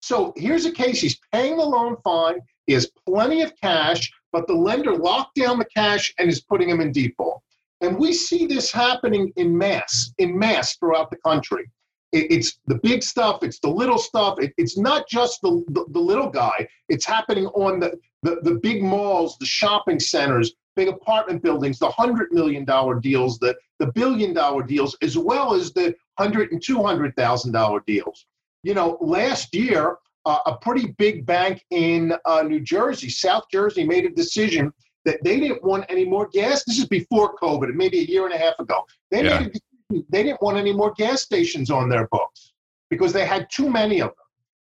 So 0.00 0.32
here's 0.36 0.64
a 0.64 0.72
case 0.72 1.00
he's 1.00 1.18
paying 1.32 1.56
the 1.56 1.64
loan 1.64 1.96
fine, 2.02 2.40
he 2.66 2.72
has 2.72 2.90
plenty 3.06 3.42
of 3.42 3.52
cash, 3.60 4.10
but 4.34 4.48
the 4.48 4.52
lender 4.52 4.96
locked 4.96 5.36
down 5.36 5.60
the 5.60 5.64
cash 5.66 6.12
and 6.18 6.28
is 6.28 6.40
putting 6.40 6.68
them 6.68 6.80
in 6.80 6.90
default. 6.90 7.40
And 7.82 7.96
we 7.96 8.12
see 8.12 8.46
this 8.46 8.72
happening 8.72 9.32
in 9.36 9.56
mass, 9.56 10.12
in 10.18 10.36
mass 10.36 10.76
throughout 10.76 11.08
the 11.10 11.18
country. 11.18 11.70
It, 12.10 12.32
it's 12.32 12.58
the 12.66 12.80
big 12.82 13.04
stuff. 13.04 13.44
It's 13.44 13.60
the 13.60 13.68
little 13.68 13.96
stuff. 13.96 14.40
It, 14.40 14.52
it's 14.56 14.76
not 14.76 15.08
just 15.08 15.40
the, 15.40 15.62
the, 15.68 15.84
the 15.90 16.00
little 16.00 16.28
guy. 16.28 16.66
It's 16.88 17.06
happening 17.06 17.46
on 17.46 17.78
the, 17.78 17.96
the 18.24 18.40
the 18.42 18.56
big 18.56 18.82
malls, 18.82 19.38
the 19.38 19.46
shopping 19.46 20.00
centers, 20.00 20.52
big 20.74 20.88
apartment 20.88 21.40
buildings, 21.40 21.78
the 21.78 21.90
hundred 21.90 22.32
million 22.32 22.64
dollar 22.64 22.98
deals, 22.98 23.38
the 23.38 23.54
the 23.78 23.92
billion 23.92 24.34
dollar 24.34 24.64
deals, 24.64 24.96
as 25.00 25.16
well 25.16 25.54
as 25.54 25.72
the 25.72 25.94
hundred 26.18 26.50
and 26.50 26.60
two 26.60 26.82
hundred 26.82 27.14
thousand 27.14 27.52
dollar 27.52 27.84
deals. 27.86 28.26
You 28.64 28.74
know, 28.74 28.98
last 29.00 29.54
year, 29.54 29.98
uh, 30.26 30.38
a 30.46 30.56
pretty 30.56 30.94
big 30.98 31.26
bank 31.26 31.64
in 31.70 32.14
uh, 32.24 32.42
New 32.42 32.60
Jersey, 32.60 33.08
South 33.08 33.44
Jersey, 33.50 33.84
made 33.84 34.04
a 34.04 34.10
decision 34.10 34.72
that 35.04 35.22
they 35.22 35.38
didn't 35.38 35.62
want 35.62 35.84
any 35.88 36.04
more 36.04 36.28
gas. 36.32 36.64
This 36.64 36.78
is 36.78 36.86
before 36.86 37.36
COVID, 37.36 37.74
maybe 37.74 38.00
a 38.00 38.04
year 38.04 38.24
and 38.24 38.34
a 38.34 38.38
half 38.38 38.58
ago. 38.58 38.84
They 39.10 39.24
yeah. 39.24 39.38
made 39.38 39.46
a 39.48 39.50
decision, 39.50 40.06
they 40.08 40.22
didn't 40.22 40.42
want 40.42 40.56
any 40.56 40.72
more 40.72 40.92
gas 40.96 41.22
stations 41.22 41.70
on 41.70 41.88
their 41.88 42.08
books 42.08 42.52
because 42.90 43.12
they 43.12 43.26
had 43.26 43.48
too 43.50 43.70
many 43.70 44.00
of 44.00 44.08
them. 44.08 44.24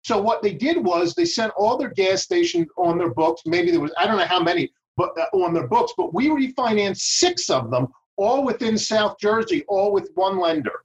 So 0.05 0.21
what 0.21 0.43
they 0.43 0.55
did 0.55 0.85
was 0.85 1.15
they 1.15 1.25
sent 1.25 1.53
all 1.57 1.77
their 1.77 1.91
gas 1.91 2.23
stations 2.23 2.69
on 2.77 2.99
their 2.99 3.11
books. 3.11 3.43
Maybe 3.47 3.71
there 3.71 3.81
was 3.81 3.93
I 3.97 4.07
don't 4.07 4.17
know 4.17 4.25
how 4.25 4.43
many, 4.43 4.73
but 4.97 5.11
uh, 5.19 5.37
on 5.37 5.55
their 5.55 5.69
books. 5.69 5.93
But 5.97 6.13
we 6.13 6.29
refinanced 6.29 6.99
six 6.99 7.51
of 7.51 7.71
them, 7.71 7.89
all 8.17 8.45
within 8.45 8.77
South 8.77 9.17
Jersey, 9.21 9.65
all 9.69 9.93
with 9.93 10.11
one 10.15 10.39
lender. 10.39 10.85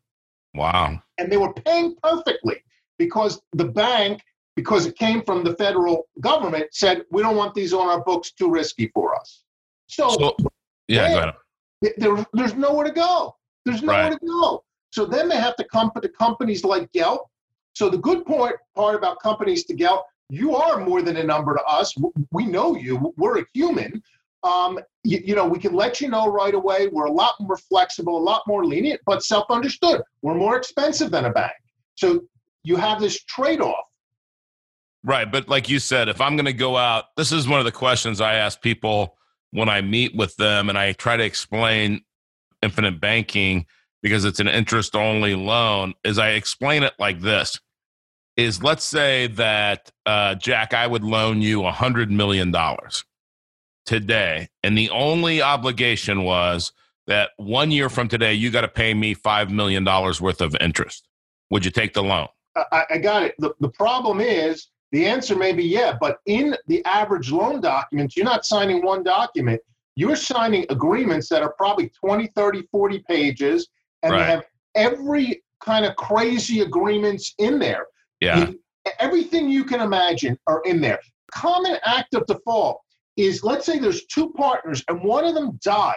Wow! 0.53 1.01
And 1.17 1.31
they 1.31 1.37
were 1.37 1.53
paying 1.53 1.95
perfectly 2.03 2.57
because 2.99 3.41
the 3.53 3.65
bank, 3.65 4.21
because 4.57 4.87
it 4.87 4.97
came 4.97 5.21
from 5.21 5.43
the 5.43 5.55
federal 5.55 6.09
government, 6.19 6.65
said 6.71 7.03
we 7.11 7.21
don't 7.21 7.37
want 7.37 7.53
these 7.53 7.73
on 7.73 7.87
our 7.87 8.03
books, 8.03 8.31
too 8.31 8.49
risky 8.49 8.87
for 8.91 9.15
us. 9.15 9.43
So, 9.85 10.09
so 10.09 10.35
yeah, 10.87 11.31
there, 11.97 12.25
there's 12.33 12.55
nowhere 12.55 12.85
to 12.85 12.91
go. 12.91 13.35
There's 13.65 13.83
nowhere 13.83 14.09
right. 14.09 14.19
to 14.19 14.25
go. 14.25 14.63
So 14.89 15.05
then 15.05 15.29
they 15.29 15.37
have 15.37 15.55
to 15.57 15.63
come 15.65 15.91
to 16.01 16.09
companies 16.09 16.63
like 16.63 16.91
Gelt. 16.91 17.29
So 17.73 17.87
the 17.87 17.99
good 17.99 18.25
part 18.25 18.59
part 18.75 18.95
about 18.95 19.21
companies 19.21 19.63
to 19.65 19.75
Gelt, 19.75 20.05
you 20.29 20.55
are 20.55 20.83
more 20.83 21.03
than 21.03 21.17
a 21.17 21.23
number 21.23 21.53
to 21.53 21.63
us. 21.65 21.93
We 22.31 22.47
know 22.47 22.75
you. 22.75 23.13
We're 23.15 23.41
a 23.41 23.45
human. 23.53 24.01
Um, 24.41 24.79
you, 25.03 25.21
you, 25.23 25.35
know, 25.35 25.45
we 25.45 25.59
can 25.59 25.73
let 25.73 26.01
you 26.01 26.09
know 26.09 26.31
right 26.31 26.55
away. 26.55 26.87
We're 26.87 27.05
a 27.05 27.11
lot 27.11 27.35
more 27.39 27.57
flexible, 27.57 28.17
a 28.17 28.25
lot 28.31 28.41
more 28.47 28.65
lenient, 28.65 29.01
but 29.05 29.23
self-understood. 29.23 30.01
We're 30.23 30.35
more 30.35 30.57
expensive 30.57 31.11
than 31.11 31.25
a 31.25 31.31
bank. 31.31 31.53
So 31.95 32.21
you 32.63 32.75
have 32.75 32.99
this 32.99 33.23
trade-off. 33.25 33.85
Right, 35.03 35.31
but 35.31 35.47
like 35.47 35.69
you 35.69 35.79
said, 35.79 36.09
if 36.09 36.19
I'm 36.19 36.35
going 36.35 36.45
to 36.45 36.53
go 36.53 36.75
out, 36.75 37.15
this 37.15 37.31
is 37.31 37.47
one 37.47 37.59
of 37.59 37.65
the 37.65 37.71
questions 37.71 38.19
I 38.19 38.33
ask 38.33 38.61
people 38.61 39.15
when 39.51 39.69
I 39.69 39.81
meet 39.81 40.15
with 40.15 40.35
them, 40.35 40.69
and 40.69 40.77
I 40.77 40.91
try 40.93 41.15
to 41.15 41.23
explain 41.23 42.01
infinite 42.61 42.99
banking 42.99 43.65
because 44.01 44.25
it's 44.25 44.39
an 44.39 44.47
interest-only 44.47 45.35
loan. 45.35 45.93
Is 46.03 46.17
I 46.17 46.31
explain 46.31 46.83
it 46.83 46.93
like 46.99 47.21
this: 47.21 47.59
is 48.35 48.61
let's 48.61 48.83
say 48.83 49.27
that 49.27 49.91
uh, 50.05 50.35
Jack, 50.35 50.73
I 50.73 50.87
would 50.87 51.03
loan 51.03 51.41
you 51.41 51.65
a 51.65 51.71
hundred 51.71 52.11
million 52.11 52.51
dollars 52.51 53.05
today, 53.85 54.49
and 54.63 54.77
the 54.77 54.89
only 54.89 55.41
obligation 55.41 56.23
was 56.23 56.73
that 57.07 57.29
one 57.37 57.71
year 57.71 57.89
from 57.89 58.09
today, 58.09 58.33
you 58.33 58.51
got 58.51 58.61
to 58.61 58.67
pay 58.67 58.93
me 58.93 59.13
five 59.13 59.49
million 59.49 59.83
dollars 59.83 60.19
worth 60.19 60.41
of 60.41 60.55
interest. 60.59 61.07
Would 61.49 61.63
you 61.63 61.71
take 61.71 61.93
the 61.93 62.03
loan? 62.03 62.27
I, 62.55 62.83
I 62.91 62.97
got 62.97 63.23
it. 63.23 63.35
The, 63.39 63.53
the 63.59 63.69
problem 63.69 64.19
is 64.19 64.67
the 64.91 65.05
answer 65.05 65.35
may 65.35 65.53
be 65.53 65.63
yeah, 65.63 65.97
but 65.99 66.19
in 66.25 66.55
the 66.67 66.83
average 66.85 67.31
loan 67.31 67.61
documents, 67.61 68.15
you're 68.15 68.25
not 68.25 68.45
signing 68.45 68.83
one 68.83 69.03
document. 69.03 69.61
You're 69.95 70.15
signing 70.15 70.65
agreements 70.69 71.27
that 71.29 71.41
are 71.41 71.53
probably 71.57 71.89
20, 71.89 72.27
30, 72.35 72.63
40 72.71 73.03
pages, 73.09 73.67
and 74.03 74.13
right. 74.13 74.19
they 74.19 74.31
have 74.31 74.45
every 74.75 75.43
kind 75.63 75.85
of 75.85 75.95
crazy 75.95 76.61
agreements 76.61 77.33
in 77.39 77.59
there. 77.59 77.87
Yeah. 78.21 78.51
everything 78.99 79.49
you 79.49 79.65
can 79.65 79.81
imagine 79.81 80.37
are 80.47 80.61
in 80.65 80.81
there. 80.81 80.99
Common 81.31 81.77
act 81.83 82.13
of 82.15 82.25
default 82.25 82.81
is 83.17 83.43
let's 83.43 83.65
say 83.65 83.79
there's 83.79 84.05
two 84.05 84.31
partners 84.33 84.83
and 84.87 85.03
one 85.03 85.25
of 85.25 85.35
them 85.35 85.59
dies. 85.63 85.95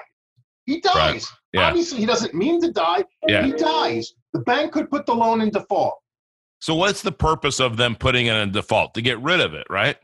He 0.67 0.81
dies. 0.81 0.95
Right. 0.95 1.27
Yeah. 1.53 1.69
Obviously, 1.69 1.99
he 1.99 2.07
doesn't 2.07 2.35
mean 2.35 2.61
to 2.63 2.73
die. 2.73 3.05
Yeah. 3.27 3.45
He 3.45 3.53
dies. 3.53 4.15
The 4.33 4.41
bank 4.41 4.73
could 4.73 4.91
put 4.91 5.07
the 5.07 5.15
loan 5.15 5.41
in 5.41 5.51
default. 5.51 5.99
So 6.61 6.75
what's 6.75 7.03
the 7.03 7.13
purpose 7.13 7.59
of 7.59 7.77
them 7.77 7.97
putting 7.97 8.27
in 8.27 8.53
default? 8.53 8.95
To 8.95 9.03
get 9.03 9.19
rid 9.21 9.41
of 9.41 9.55
it, 9.55 9.67
right? 9.71 9.97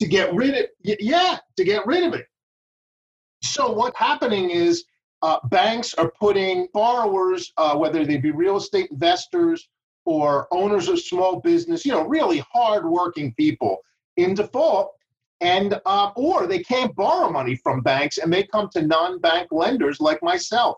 To 0.00 0.06
get 0.06 0.32
rid 0.34 0.50
of 0.50 0.56
it. 0.56 0.98
yeah, 1.00 1.38
to 1.56 1.64
get 1.64 1.86
rid 1.86 2.04
of 2.04 2.14
it. 2.14 2.26
So 3.42 3.72
what's 3.72 3.98
happening 3.98 4.50
is 4.50 4.84
uh, 5.22 5.38
banks 5.48 5.94
are 5.94 6.12
putting 6.20 6.68
borrowers, 6.74 7.52
uh, 7.56 7.76
whether 7.76 8.04
they 8.04 8.18
be 8.18 8.30
real 8.30 8.56
estate 8.56 8.90
investors 8.90 9.68
or 10.04 10.48
owners 10.50 10.88
of 10.88 11.00
small 11.00 11.40
business, 11.40 11.86
you 11.86 11.92
know, 11.92 12.06
really 12.06 12.44
hardworking 12.52 13.32
people 13.34 13.78
in 14.16 14.34
default, 14.34 14.92
and 15.40 15.80
uh, 15.86 16.10
or 16.16 16.46
they 16.46 16.58
can't 16.58 16.94
borrow 16.94 17.30
money 17.30 17.56
from 17.56 17.80
banks 17.80 18.18
and 18.18 18.32
they 18.32 18.42
come 18.44 18.68
to 18.72 18.82
non-bank 18.82 19.48
lenders 19.50 20.00
like 20.00 20.22
myself. 20.22 20.76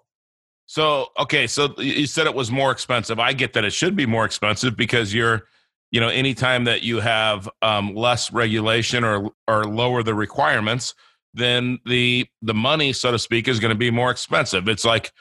So, 0.67 1.09
okay, 1.19 1.47
so 1.47 1.75
you 1.79 2.07
said 2.07 2.27
it 2.27 2.35
was 2.35 2.51
more 2.51 2.71
expensive. 2.71 3.19
I 3.19 3.33
get 3.33 3.53
that 3.53 3.65
it 3.65 3.73
should 3.73 3.97
be 3.97 4.07
more 4.07 4.25
expensive 4.25 4.77
because 4.77 5.13
you're, 5.13 5.43
you 5.91 6.01
know, 6.01 6.09
anytime 6.09 6.65
that 6.65 6.83
you 6.83 7.01
have 7.01 7.49
um, 7.63 7.95
less 7.95 8.33
regulation 8.33 9.05
or 9.05 9.31
or 9.47 9.65
lower 9.65 10.03
the 10.03 10.15
requirements, 10.15 10.95
then 11.35 11.79
the 11.85 12.27
the 12.43 12.55
money, 12.55 12.93
so 12.93 13.13
to 13.13 13.19
speak, 13.19 13.47
is 13.47 13.61
going 13.61 13.73
to 13.73 13.79
be 13.79 13.91
more 13.91 14.11
expensive. 14.11 14.69
It's 14.69 14.85
like 14.85 15.13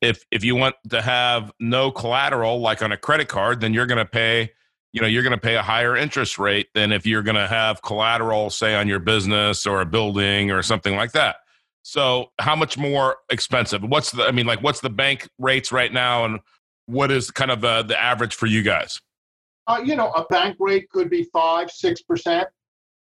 if 0.00 0.24
if 0.30 0.44
you 0.44 0.54
want 0.54 0.76
to 0.90 1.02
have 1.02 1.52
no 1.58 1.90
collateral, 1.90 2.60
like 2.60 2.82
on 2.82 2.92
a 2.92 2.96
credit 2.96 3.28
card, 3.28 3.60
then 3.60 3.74
you're 3.74 3.86
going 3.86 3.98
to 3.98 4.04
pay, 4.04 4.52
you 4.92 5.00
know, 5.00 5.06
you're 5.06 5.22
going 5.22 5.32
to 5.32 5.38
pay 5.40 5.56
a 5.56 5.62
higher 5.62 5.96
interest 5.96 6.38
rate 6.38 6.68
than 6.74 6.92
if 6.92 7.06
you're 7.06 7.22
going 7.22 7.36
to 7.36 7.48
have 7.48 7.82
collateral, 7.82 8.50
say, 8.50 8.74
on 8.74 8.88
your 8.88 9.00
business 9.00 9.66
or 9.66 9.80
a 9.80 9.86
building 9.86 10.50
or 10.50 10.62
something 10.62 10.96
like 10.96 11.12
that. 11.12 11.36
So, 11.82 12.30
how 12.40 12.54
much 12.54 12.78
more 12.78 13.16
expensive? 13.30 13.82
What's 13.82 14.12
the? 14.12 14.24
I 14.24 14.30
mean, 14.30 14.46
like, 14.46 14.62
what's 14.62 14.80
the 14.80 14.90
bank 14.90 15.28
rates 15.38 15.72
right 15.72 15.92
now, 15.92 16.24
and 16.24 16.40
what 16.86 17.10
is 17.10 17.30
kind 17.30 17.50
of 17.50 17.60
the 17.60 17.82
the 17.82 18.00
average 18.00 18.34
for 18.34 18.46
you 18.46 18.62
guys? 18.62 19.00
Uh, 19.66 19.80
you 19.84 19.96
know, 19.96 20.10
a 20.12 20.24
bank 20.26 20.56
rate 20.60 20.88
could 20.90 21.10
be 21.10 21.24
five, 21.32 21.70
six 21.70 22.02
percent. 22.02 22.48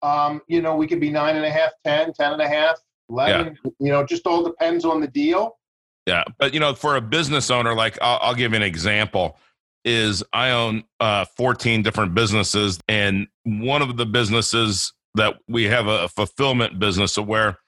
Um, 0.03 0.43
you 0.47 0.61
know, 0.61 0.77
we 0.77 0.87
could 0.87 1.01
be 1.01 1.11
nine 1.11 1.37
and 1.37 1.45
a 1.45 1.51
half, 1.51 1.73
ten, 1.85 2.13
ten 2.13 2.35
and 2.35 2.43
a 2.43 2.49
half, 2.49 2.79
eleven. 3.09 3.59
Yeah. 3.65 3.71
You 3.79 3.93
know, 3.93 4.05
just 4.05 4.27
all 4.27 4.45
depends 4.45 4.85
on 4.85 5.01
the 5.01 5.09
deal. 5.09 5.59
Yeah, 6.07 6.25
but 6.39 6.55
you 6.55 6.61
know, 6.61 6.75
for 6.75 6.97
a 6.97 7.01
business 7.01 7.51
owner, 7.51 7.75
like 7.75 7.99
I'll, 8.01 8.19
I'll 8.21 8.35
give 8.35 8.53
you 8.53 8.57
an 8.57 8.63
example. 8.63 9.39
Is 9.85 10.25
I 10.33 10.51
own 10.51 10.83
uh, 10.99 11.25
14 11.37 11.83
different 11.83 12.13
businesses, 12.13 12.81
and 12.89 13.29
one 13.45 13.83
of 13.83 13.97
the 13.97 14.05
businesses 14.05 14.93
that 15.15 15.39
we 15.49 15.65
have 15.65 15.87
a 15.87 16.09
fulfillment 16.09 16.79
business 16.79 17.17
where 17.17 17.59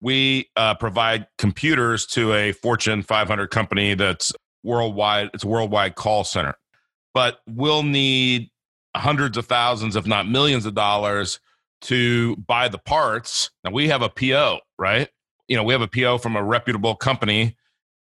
we 0.00 0.50
uh, 0.56 0.74
provide 0.74 1.26
computers 1.38 2.06
to 2.06 2.32
a 2.32 2.52
Fortune 2.52 3.02
500 3.02 3.48
company 3.48 3.94
that's 3.94 4.32
worldwide. 4.62 5.30
It's 5.34 5.44
a 5.44 5.48
worldwide 5.48 5.94
call 5.94 6.24
center, 6.24 6.54
but 7.14 7.40
we'll 7.48 7.82
need 7.82 8.50
hundreds 8.96 9.36
of 9.36 9.46
thousands, 9.46 9.96
if 9.96 10.06
not 10.06 10.28
millions 10.28 10.66
of 10.66 10.74
dollars 10.74 11.40
to 11.82 12.36
buy 12.36 12.68
the 12.68 12.78
parts. 12.78 13.50
Now 13.64 13.70
we 13.70 13.88
have 13.88 14.02
a 14.02 14.08
PO, 14.08 14.60
right? 14.78 15.08
You 15.46 15.56
know, 15.56 15.62
we 15.62 15.72
have 15.72 15.82
a 15.82 15.88
PO 15.88 16.18
from 16.18 16.36
a 16.36 16.42
reputable 16.42 16.94
company, 16.94 17.56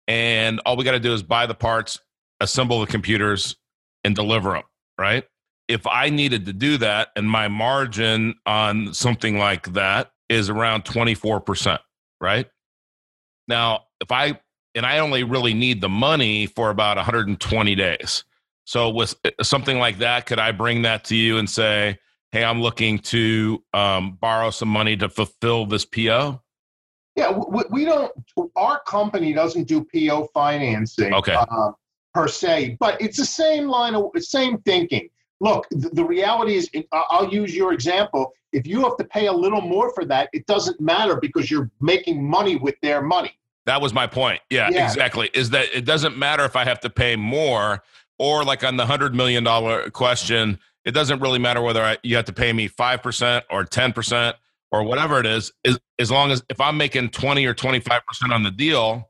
and 0.08 0.60
all 0.66 0.76
we 0.76 0.84
got 0.84 0.92
to 0.92 1.00
do 1.00 1.14
is 1.14 1.24
buy 1.24 1.46
the 1.46 1.56
parts, 1.56 2.00
assemble 2.40 2.80
the 2.80 2.88
computers, 2.88 3.56
and 4.04 4.16
deliver 4.16 4.52
them, 4.52 4.64
right? 4.98 5.24
If 5.68 5.86
I 5.86 6.10
needed 6.10 6.46
to 6.46 6.54
do 6.54 6.78
that 6.78 7.10
and 7.16 7.30
my 7.30 7.48
margin 7.48 8.36
on 8.46 8.94
something 8.94 9.38
like 9.38 9.74
that 9.74 10.12
is 10.30 10.50
around 10.50 10.86
24%, 10.86 11.80
right? 12.22 12.48
Now, 13.48 13.86
if 14.02 14.12
I 14.12 14.40
and 14.76 14.86
I 14.86 15.00
only 15.00 15.24
really 15.24 15.54
need 15.54 15.82
the 15.82 15.90
money 15.90 16.46
for 16.46 16.70
about 16.70 16.98
120 16.98 17.76
days. 17.76 18.24
So 18.66 18.90
with 18.90 19.16
uh, 19.26 19.32
something 19.44 19.80
like 19.80 19.98
that, 20.00 20.26
could 20.26 20.40
I 20.40 20.52
bring 20.52 20.84
that 20.84 21.04
to 21.06 21.16
you 21.16 21.38
and 21.38 21.50
say, 21.50 21.98
"Hey, 22.32 22.44
I'm 22.44 22.62
looking 22.62 23.00
to 23.00 23.64
um, 23.74 24.18
borrow 24.22 24.52
some 24.52 24.70
money 24.70 24.96
to 24.98 25.10
fulfill 25.10 25.66
this 25.66 25.86
PO"? 25.86 26.42
Yeah, 27.16 27.32
we, 27.32 27.64
we 27.72 27.86
don't. 27.86 28.12
Our 28.56 28.82
company 28.82 29.34
doesn't 29.34 29.68
do 29.68 29.86
PO 29.94 30.30
financing. 30.34 31.14
Okay. 31.14 31.34
Uh, 31.34 31.72
per 32.14 32.28
se, 32.28 32.78
but 32.80 33.00
it's 33.00 33.18
the 33.18 33.26
same 33.26 33.68
line 33.68 33.96
of 33.96 34.12
same 34.18 34.58
thinking. 34.60 35.08
Look, 35.40 35.68
the, 35.70 35.90
the 35.90 36.04
reality 36.04 36.56
is, 36.56 36.70
I'll 36.92 37.32
use 37.32 37.56
your 37.56 37.74
example. 37.74 38.34
If 38.54 38.66
you 38.66 38.82
have 38.84 38.98
to 38.98 39.04
pay 39.04 39.28
a 39.28 39.34
little 39.34 39.62
more 39.62 39.94
for 39.94 40.06
that, 40.06 40.30
it 40.34 40.46
doesn't 40.48 40.80
matter 40.80 41.18
because 41.18 41.52
you're 41.52 41.70
making 41.80 42.28
money 42.28 42.56
with 42.56 42.76
their 42.82 43.02
money. 43.02 43.38
That 43.66 43.82
was 43.82 43.94
my 43.94 44.08
point. 44.08 44.40
Yeah, 44.50 44.70
yeah, 44.72 44.86
exactly. 44.86 45.30
Is 45.34 45.50
that 45.50 45.68
it 45.74 45.86
doesn't 45.86 46.18
matter 46.18 46.46
if 46.46 46.56
I 46.56 46.64
have 46.64 46.80
to 46.82 46.90
pay 46.90 47.16
more 47.16 47.84
or 48.18 48.44
like 48.44 48.64
on 48.64 48.78
the 48.78 48.86
$100 48.86 49.14
million 49.14 49.92
question, 49.92 50.60
it 50.86 50.92
doesn't 50.92 51.20
really 51.20 51.40
matter 51.40 51.62
whether 51.62 51.84
I, 51.84 51.98
you 52.02 52.16
have 52.16 52.26
to 52.26 52.34
pay 52.34 52.54
me 52.54 52.70
5% 52.70 53.42
or 53.50 53.66
10% 53.66 54.34
or 54.72 54.84
whatever 54.84 55.20
it 55.20 55.26
is, 55.26 55.52
is, 55.64 55.80
as 56.00 56.12
long 56.12 56.32
as 56.32 56.44
if 56.50 56.60
I'm 56.60 56.78
making 56.78 57.10
20 57.10 57.46
or 57.46 57.54
25% 57.54 58.02
on 58.32 58.44
the 58.44 58.52
deal, 58.52 59.10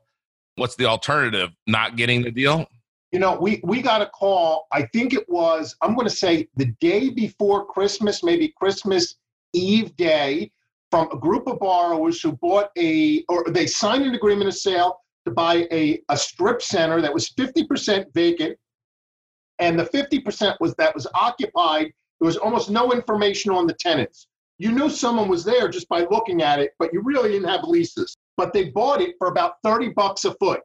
what's 0.56 0.76
the 0.76 0.86
alternative? 0.86 1.50
Not 1.66 1.96
getting 1.96 2.22
the 2.22 2.30
deal? 2.30 2.66
You 3.12 3.18
know, 3.18 3.38
we, 3.40 3.60
we 3.64 3.80
got 3.80 4.02
a 4.02 4.06
call, 4.06 4.66
I 4.70 4.82
think 4.92 5.14
it 5.14 5.26
was, 5.28 5.74
I'm 5.80 5.94
going 5.94 6.06
to 6.06 6.14
say 6.14 6.48
the 6.56 6.66
day 6.80 7.08
before 7.08 7.64
Christmas, 7.64 8.22
maybe 8.22 8.52
Christmas 8.58 9.16
Eve 9.54 9.96
day, 9.96 10.50
from 10.90 11.10
a 11.10 11.16
group 11.16 11.46
of 11.46 11.58
borrowers 11.58 12.20
who 12.20 12.32
bought 12.32 12.70
a, 12.76 13.24
or 13.28 13.44
they 13.48 13.66
signed 13.66 14.04
an 14.04 14.14
agreement 14.14 14.48
of 14.48 14.54
sale 14.54 15.00
to 15.24 15.30
buy 15.30 15.66
a, 15.70 16.00
a 16.08 16.16
strip 16.16 16.62
center 16.62 17.00
that 17.00 17.12
was 17.12 17.30
50% 17.30 18.06
vacant. 18.14 18.58
And 19.58 19.78
the 19.78 19.84
50% 19.84 20.56
was 20.60 20.74
that 20.76 20.94
was 20.94 21.06
occupied. 21.14 21.92
There 22.20 22.26
was 22.26 22.36
almost 22.36 22.70
no 22.70 22.92
information 22.92 23.50
on 23.50 23.66
the 23.66 23.74
tenants. 23.74 24.28
You 24.58 24.72
knew 24.72 24.90
someone 24.90 25.28
was 25.28 25.44
there 25.44 25.68
just 25.68 25.88
by 25.88 26.06
looking 26.10 26.42
at 26.42 26.58
it, 26.58 26.72
but 26.78 26.92
you 26.92 27.02
really 27.02 27.30
didn't 27.30 27.48
have 27.48 27.64
leases. 27.64 28.16
But 28.36 28.52
they 28.52 28.70
bought 28.70 29.00
it 29.00 29.14
for 29.18 29.28
about 29.28 29.54
30 29.62 29.90
bucks 29.90 30.24
a 30.24 30.34
foot. 30.34 30.60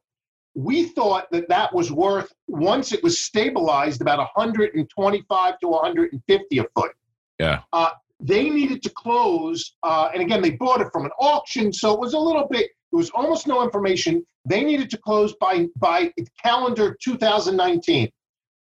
We 0.55 0.85
thought 0.85 1.31
that 1.31 1.49
that 1.49 1.73
was 1.73 1.91
worth, 1.91 2.31
once 2.47 2.91
it 2.91 3.03
was 3.03 3.19
stabilized, 3.19 4.01
about 4.01 4.19
125 4.19 5.59
to 5.59 5.67
150 5.67 6.57
a 6.57 6.63
foot. 6.75 6.91
Yeah. 7.39 7.61
Uh, 7.71 7.89
they 8.19 8.49
needed 8.49 8.83
to 8.83 8.89
close, 8.89 9.75
uh, 9.83 10.09
and 10.13 10.21
again, 10.21 10.41
they 10.41 10.51
bought 10.51 10.81
it 10.81 10.87
from 10.93 11.05
an 11.05 11.11
auction, 11.19 11.73
so 11.73 11.93
it 11.93 11.99
was 11.99 12.13
a 12.13 12.19
little 12.19 12.47
bit. 12.49 12.65
it 12.91 12.95
was 12.95 13.09
almost 13.09 13.47
no 13.47 13.63
information. 13.63 14.25
They 14.45 14.63
needed 14.63 14.89
to 14.91 14.97
close 14.97 15.33
by 15.41 15.67
by 15.77 16.13
calendar 16.41 16.95
2019. 17.01 18.09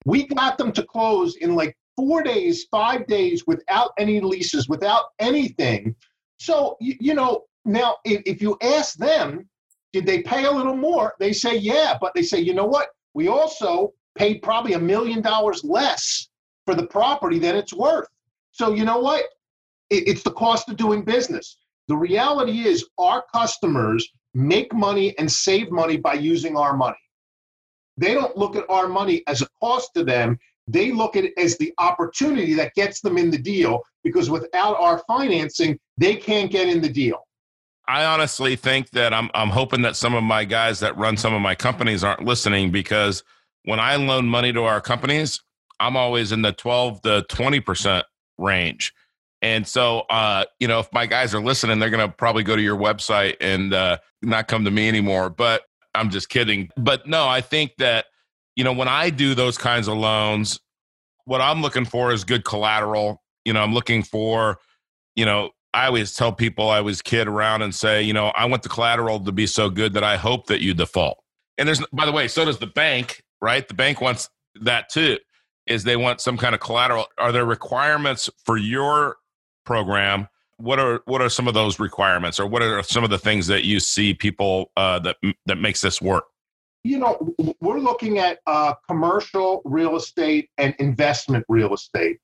We 0.04 0.26
got 0.26 0.58
them 0.58 0.72
to 0.72 0.82
close 0.82 1.36
in 1.36 1.54
like 1.54 1.76
four 1.96 2.22
days, 2.22 2.64
five 2.70 3.06
days 3.06 3.46
without 3.46 3.92
any 3.98 4.20
leases, 4.20 4.68
without 4.68 5.04
anything. 5.18 5.94
So 6.38 6.76
you, 6.80 6.96
you 7.00 7.14
know 7.14 7.44
now, 7.66 7.96
if, 8.04 8.22
if 8.24 8.40
you 8.40 8.56
ask 8.62 8.96
them, 8.96 9.48
did 9.96 10.04
they 10.04 10.20
pay 10.20 10.44
a 10.44 10.50
little 10.50 10.76
more? 10.76 11.14
They 11.18 11.32
say 11.32 11.56
yeah, 11.56 11.96
but 11.98 12.12
they 12.14 12.22
say 12.22 12.38
you 12.38 12.52
know 12.52 12.66
what? 12.66 12.88
We 13.14 13.28
also 13.28 13.94
paid 14.14 14.42
probably 14.42 14.74
a 14.74 14.78
million 14.78 15.22
dollars 15.22 15.64
less 15.64 16.28
for 16.66 16.74
the 16.74 16.86
property 16.86 17.38
than 17.38 17.56
it's 17.56 17.72
worth. 17.72 18.06
So 18.52 18.74
you 18.74 18.84
know 18.84 18.98
what? 18.98 19.24
it's 19.88 20.24
the 20.24 20.32
cost 20.32 20.68
of 20.68 20.76
doing 20.76 21.04
business. 21.04 21.58
The 21.86 21.96
reality 21.96 22.66
is, 22.66 22.84
our 22.98 23.24
customers 23.32 24.06
make 24.34 24.74
money 24.74 25.16
and 25.16 25.30
save 25.30 25.70
money 25.70 25.96
by 25.96 26.14
using 26.14 26.56
our 26.56 26.76
money. 26.76 26.96
They 27.96 28.12
don't 28.12 28.36
look 28.36 28.56
at 28.56 28.68
our 28.68 28.88
money 28.88 29.22
as 29.28 29.42
a 29.42 29.48
cost 29.62 29.94
to 29.94 30.02
them. 30.02 30.38
They 30.66 30.90
look 30.90 31.14
at 31.14 31.24
it 31.24 31.34
as 31.38 31.56
the 31.56 31.72
opportunity 31.78 32.52
that 32.54 32.74
gets 32.74 33.00
them 33.00 33.16
in 33.16 33.30
the 33.30 33.38
deal 33.38 33.80
because 34.02 34.28
without 34.28 34.76
our 34.80 35.00
financing, 35.06 35.78
they 35.96 36.16
can't 36.16 36.50
get 36.50 36.68
in 36.68 36.80
the 36.80 36.88
deal. 36.88 37.20
I 37.88 38.04
honestly 38.04 38.56
think 38.56 38.90
that 38.90 39.14
I'm 39.14 39.30
I'm 39.34 39.50
hoping 39.50 39.82
that 39.82 39.96
some 39.96 40.14
of 40.14 40.24
my 40.24 40.44
guys 40.44 40.80
that 40.80 40.96
run 40.96 41.16
some 41.16 41.34
of 41.34 41.40
my 41.40 41.54
companies 41.54 42.02
aren't 42.02 42.24
listening 42.24 42.70
because 42.70 43.22
when 43.64 43.80
I 43.80 43.96
loan 43.96 44.26
money 44.26 44.52
to 44.52 44.64
our 44.64 44.80
companies, 44.80 45.40
I'm 45.78 45.96
always 45.96 46.32
in 46.32 46.42
the 46.42 46.52
12 46.52 47.02
to 47.02 47.26
20% 47.28 48.02
range. 48.38 48.92
And 49.42 49.66
so, 49.66 50.00
uh, 50.10 50.44
you 50.58 50.66
know, 50.66 50.80
if 50.80 50.92
my 50.92 51.06
guys 51.06 51.34
are 51.34 51.40
listening, 51.40 51.78
they're 51.78 51.90
going 51.90 52.08
to 52.08 52.14
probably 52.14 52.42
go 52.42 52.56
to 52.56 52.62
your 52.62 52.76
website 52.76 53.36
and 53.40 53.74
uh, 53.74 53.98
not 54.22 54.48
come 54.48 54.64
to 54.64 54.70
me 54.70 54.88
anymore. 54.88 55.30
But 55.30 55.62
I'm 55.94 56.10
just 56.10 56.28
kidding. 56.28 56.70
But 56.76 57.06
no, 57.06 57.28
I 57.28 57.40
think 57.40 57.72
that, 57.78 58.06
you 58.54 58.64
know, 58.64 58.72
when 58.72 58.88
I 58.88 59.10
do 59.10 59.34
those 59.34 59.58
kinds 59.58 59.88
of 59.88 59.96
loans, 59.96 60.58
what 61.26 61.40
I'm 61.40 61.60
looking 61.60 61.84
for 61.84 62.12
is 62.12 62.24
good 62.24 62.44
collateral. 62.44 63.22
You 63.44 63.52
know, 63.52 63.62
I'm 63.62 63.74
looking 63.74 64.02
for, 64.02 64.58
you 65.16 65.26
know, 65.26 65.50
I 65.74 65.86
always 65.86 66.14
tell 66.14 66.32
people 66.32 66.70
I 66.70 66.78
always 66.78 67.02
kid 67.02 67.28
around 67.28 67.62
and 67.62 67.74
say, 67.74 68.02
you 68.02 68.12
know, 68.12 68.28
I 68.28 68.46
want 68.46 68.62
the 68.62 68.68
collateral 68.68 69.20
to 69.20 69.32
be 69.32 69.46
so 69.46 69.68
good 69.68 69.92
that 69.94 70.04
I 70.04 70.16
hope 70.16 70.46
that 70.46 70.62
you 70.62 70.74
default. 70.74 71.18
And 71.58 71.68
there's, 71.68 71.84
by 71.92 72.06
the 72.06 72.12
way, 72.12 72.28
so 72.28 72.44
does 72.44 72.58
the 72.58 72.66
bank, 72.66 73.22
right? 73.40 73.66
The 73.66 73.74
bank 73.74 74.00
wants 74.00 74.30
that 74.62 74.88
too, 74.88 75.18
is 75.66 75.84
they 75.84 75.96
want 75.96 76.20
some 76.20 76.36
kind 76.36 76.54
of 76.54 76.60
collateral. 76.60 77.06
Are 77.18 77.32
there 77.32 77.44
requirements 77.44 78.30
for 78.44 78.56
your 78.56 79.16
program 79.64 80.28
what 80.58 80.78
are 80.78 81.02
what 81.04 81.20
are 81.20 81.28
some 81.28 81.48
of 81.48 81.54
those 81.54 81.78
requirements 81.78 82.40
or 82.40 82.46
what 82.46 82.62
are 82.62 82.82
some 82.82 83.04
of 83.04 83.10
the 83.10 83.18
things 83.18 83.46
that 83.46 83.64
you 83.64 83.80
see 83.80 84.14
people 84.14 84.70
uh, 84.76 84.98
that 84.98 85.16
that 85.44 85.56
makes 85.56 85.80
this 85.80 86.00
work 86.00 86.24
you 86.84 86.98
know 86.98 87.34
we're 87.60 87.78
looking 87.78 88.18
at 88.18 88.38
uh, 88.46 88.72
commercial 88.88 89.60
real 89.64 89.96
estate 89.96 90.48
and 90.58 90.74
investment 90.78 91.44
real 91.48 91.74
estate 91.74 92.18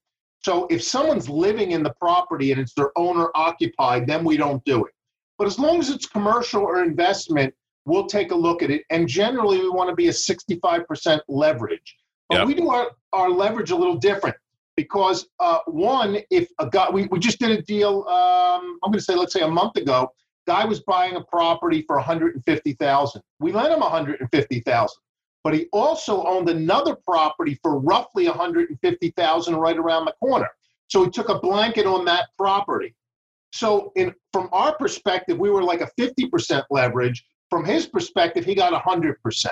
so 0.44 0.66
if 0.70 0.83
someone's 0.83 1.28
living 1.28 1.72
in 1.72 1.83
the 1.83 1.92
property 1.94 2.52
and 2.52 2.61
it's 2.61 2.74
their 2.74 2.96
owner 2.96 3.28
occupied 3.35 4.07
then 4.07 4.24
we 4.24 4.37
don't 4.37 4.64
do 4.64 4.85
it 4.85 4.92
but 5.38 5.46
as 5.46 5.59
long 5.59 5.78
as 5.78 5.90
it's 5.90 6.07
commercial 6.07 6.62
or 6.62 6.83
investment 6.83 7.52
we'll 7.85 8.07
take 8.07 8.31
a 8.31 8.35
look 8.35 8.62
at 8.62 8.70
it 8.70 8.83
and 8.90 9.09
generally 9.09 9.59
we 9.59 9.68
want 9.68 9.88
to 9.88 9.96
be 9.96 10.09
a 10.09 10.12
65% 10.12 11.20
leverage 11.28 11.96
but 12.28 12.38
yep. 12.38 12.46
we 12.46 12.55
do 12.55 12.70
our, 12.70 12.90
our 13.12 13.31
leverage 13.31 13.70
a 13.70 13.76
little 13.76 13.96
different 13.96 14.37
because 14.76 15.28
uh, 15.40 15.59
one, 15.66 16.18
if 16.31 16.48
a 16.59 16.68
guy, 16.68 16.88
we, 16.90 17.07
we 17.07 17.18
just 17.18 17.38
did 17.38 17.50
a 17.50 17.62
deal. 17.62 18.05
Um, 18.09 18.78
I'm 18.83 18.90
going 18.90 18.98
to 18.98 19.02
say, 19.02 19.14
let's 19.14 19.33
say 19.33 19.40
a 19.40 19.48
month 19.48 19.76
ago, 19.76 20.12
guy 20.46 20.64
was 20.64 20.81
buying 20.81 21.16
a 21.16 21.20
property 21.20 21.83
for 21.87 21.96
150,000. 21.96 23.22
We 23.38 23.52
lent 23.52 23.72
him 23.72 23.81
150,000, 23.81 24.96
but 25.44 25.55
he 25.55 25.66
also 25.72 26.24
owned 26.24 26.48
another 26.48 26.94
property 26.94 27.59
for 27.62 27.78
roughly 27.78 28.26
150,000 28.26 29.57
right 29.57 29.76
around 29.76 30.05
the 30.05 30.12
corner. 30.12 30.48
So 30.88 31.05
he 31.05 31.11
took 31.11 31.28
a 31.28 31.38
blanket 31.38 31.87
on 31.87 32.05
that 32.05 32.28
property. 32.37 32.94
So 33.52 33.92
in 33.96 34.14
from 34.33 34.48
our 34.52 34.76
perspective, 34.76 35.38
we 35.38 35.50
were 35.50 35.62
like 35.62 35.81
a 35.81 35.90
50% 35.98 36.64
leverage. 36.70 37.24
From 37.50 37.64
his 37.64 37.87
perspective, 37.87 38.44
he 38.44 38.55
got 38.55 38.72
100%. 38.72 39.46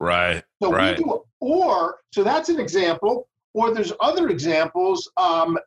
Right. 0.00 0.42
So 0.62 0.72
right. 0.72 0.96
Do, 0.96 1.22
or 1.40 1.96
so 2.12 2.24
that's 2.24 2.48
an 2.48 2.60
example. 2.60 3.28
Or 3.54 3.72
there's 3.72 3.92
other 4.00 4.28
examples. 4.28 5.10
Um, 5.16 5.58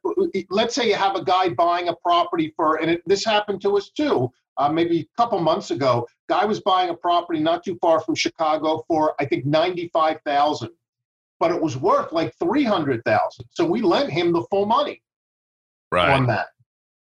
let's 0.49 0.75
say 0.75 0.87
you 0.87 0.95
have 0.95 1.15
a 1.15 1.23
guy 1.23 1.49
buying 1.49 1.87
a 1.87 1.95
property 1.95 2.53
for, 2.55 2.75
and 2.75 2.91
it, 2.91 3.01
this 3.07 3.25
happened 3.25 3.61
to 3.63 3.77
us 3.77 3.89
too, 3.89 4.31
uh, 4.59 4.69
maybe 4.69 4.99
a 4.99 5.17
couple 5.17 5.39
months 5.39 5.71
ago. 5.71 6.07
Guy 6.27 6.45
was 6.45 6.59
buying 6.59 6.89
a 6.89 6.93
property 6.93 7.39
not 7.39 7.63
too 7.63 7.77
far 7.81 7.99
from 8.01 8.13
Chicago 8.13 8.83
for 8.87 9.15
I 9.19 9.25
think 9.25 9.45
ninety-five 9.45 10.19
thousand, 10.25 10.69
but 11.39 11.51
it 11.51 11.59
was 11.59 11.75
worth 11.75 12.11
like 12.11 12.35
three 12.37 12.65
hundred 12.65 13.03
thousand. 13.05 13.45
So 13.51 13.65
we 13.65 13.81
lent 13.81 14.11
him 14.11 14.31
the 14.31 14.43
full 14.51 14.67
money 14.67 15.01
right. 15.91 16.11
on 16.11 16.27
that. 16.27 16.47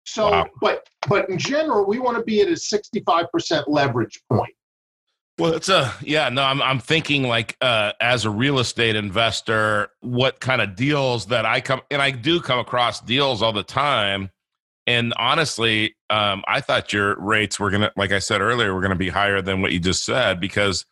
So, 0.05 0.29
wow. 0.29 0.49
but 0.59 0.89
but 1.07 1.29
in 1.29 1.37
general, 1.37 1.85
we 1.85 1.99
want 1.99 2.17
to 2.17 2.23
be 2.23 2.41
at 2.41 2.49
a 2.49 2.57
sixty-five 2.57 3.31
percent 3.31 3.69
leverage 3.69 4.21
point. 4.29 4.53
Well, 5.39 5.53
it's 5.53 5.69
a 5.69 5.93
yeah. 6.01 6.29
No, 6.29 6.43
I'm 6.43 6.61
I'm 6.61 6.79
thinking 6.79 7.23
like 7.23 7.55
uh, 7.61 7.93
as 8.01 8.25
a 8.25 8.29
real 8.29 8.59
estate 8.59 8.95
investor, 8.95 9.89
what 10.01 10.39
kind 10.39 10.61
of 10.61 10.75
deals 10.75 11.27
that 11.27 11.45
I 11.45 11.61
come 11.61 11.81
and 11.89 12.01
I 12.01 12.11
do 12.11 12.41
come 12.41 12.59
across 12.59 12.99
deals 12.99 13.41
all 13.41 13.53
the 13.53 13.63
time. 13.63 14.29
And 14.85 15.13
honestly, 15.17 15.95
um, 16.09 16.43
I 16.47 16.59
thought 16.61 16.91
your 16.91 17.19
rates 17.19 17.59
were 17.59 17.71
gonna, 17.71 17.91
like 17.95 18.11
I 18.11 18.19
said 18.19 18.41
earlier, 18.41 18.73
were 18.73 18.81
gonna 18.81 18.95
be 18.95 19.09
higher 19.09 19.41
than 19.41 19.61
what 19.61 19.71
you 19.71 19.79
just 19.79 20.05
said 20.05 20.39
because 20.39 20.85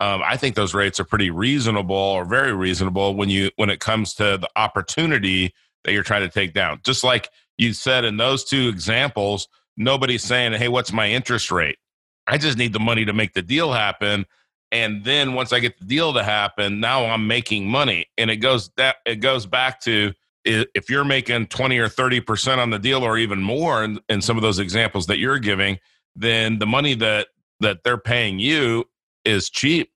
um, 0.00 0.22
I 0.24 0.36
think 0.36 0.54
those 0.54 0.74
rates 0.74 0.98
are 1.00 1.04
pretty 1.04 1.30
reasonable 1.30 1.96
or 1.96 2.24
very 2.24 2.52
reasonable 2.52 3.14
when 3.14 3.30
you 3.30 3.50
when 3.56 3.70
it 3.70 3.80
comes 3.80 4.14
to 4.14 4.38
the 4.38 4.48
opportunity 4.56 5.54
that 5.84 5.92
you're 5.92 6.02
trying 6.02 6.22
to 6.22 6.28
take 6.28 6.52
down. 6.52 6.80
Just 6.84 7.04
like 7.04 7.28
you 7.58 7.72
said 7.72 8.04
in 8.04 8.16
those 8.16 8.44
two 8.44 8.68
examples, 8.68 9.48
nobody's 9.76 10.22
saying, 10.22 10.52
"Hey, 10.52 10.68
what's 10.68 10.92
my 10.92 11.08
interest 11.10 11.50
rate?" 11.50 11.78
I 12.26 12.38
just 12.38 12.58
need 12.58 12.72
the 12.72 12.80
money 12.80 13.04
to 13.04 13.12
make 13.12 13.34
the 13.34 13.42
deal 13.42 13.72
happen. 13.72 14.26
And 14.72 15.04
then 15.04 15.34
once 15.34 15.52
I 15.52 15.60
get 15.60 15.78
the 15.78 15.84
deal 15.84 16.12
to 16.14 16.24
happen, 16.24 16.80
now 16.80 17.04
I'm 17.04 17.26
making 17.26 17.68
money. 17.68 18.06
And 18.18 18.30
it 18.30 18.36
goes 18.36 18.70
that 18.76 18.96
it 19.06 19.16
goes 19.16 19.46
back 19.46 19.80
to 19.82 20.12
if 20.44 20.90
you're 20.90 21.04
making 21.04 21.46
20 21.46 21.78
or 21.78 21.88
30% 21.88 22.58
on 22.58 22.70
the 22.70 22.78
deal 22.78 23.02
or 23.02 23.16
even 23.16 23.42
more 23.42 23.84
in, 23.84 24.00
in 24.08 24.20
some 24.20 24.36
of 24.36 24.42
those 24.42 24.58
examples 24.58 25.06
that 25.06 25.18
you're 25.18 25.38
giving, 25.38 25.78
then 26.14 26.58
the 26.58 26.66
money 26.66 26.94
that 26.94 27.28
that 27.60 27.82
they're 27.84 27.98
paying 27.98 28.38
you 28.38 28.84
is 29.24 29.48
cheap. 29.48 29.90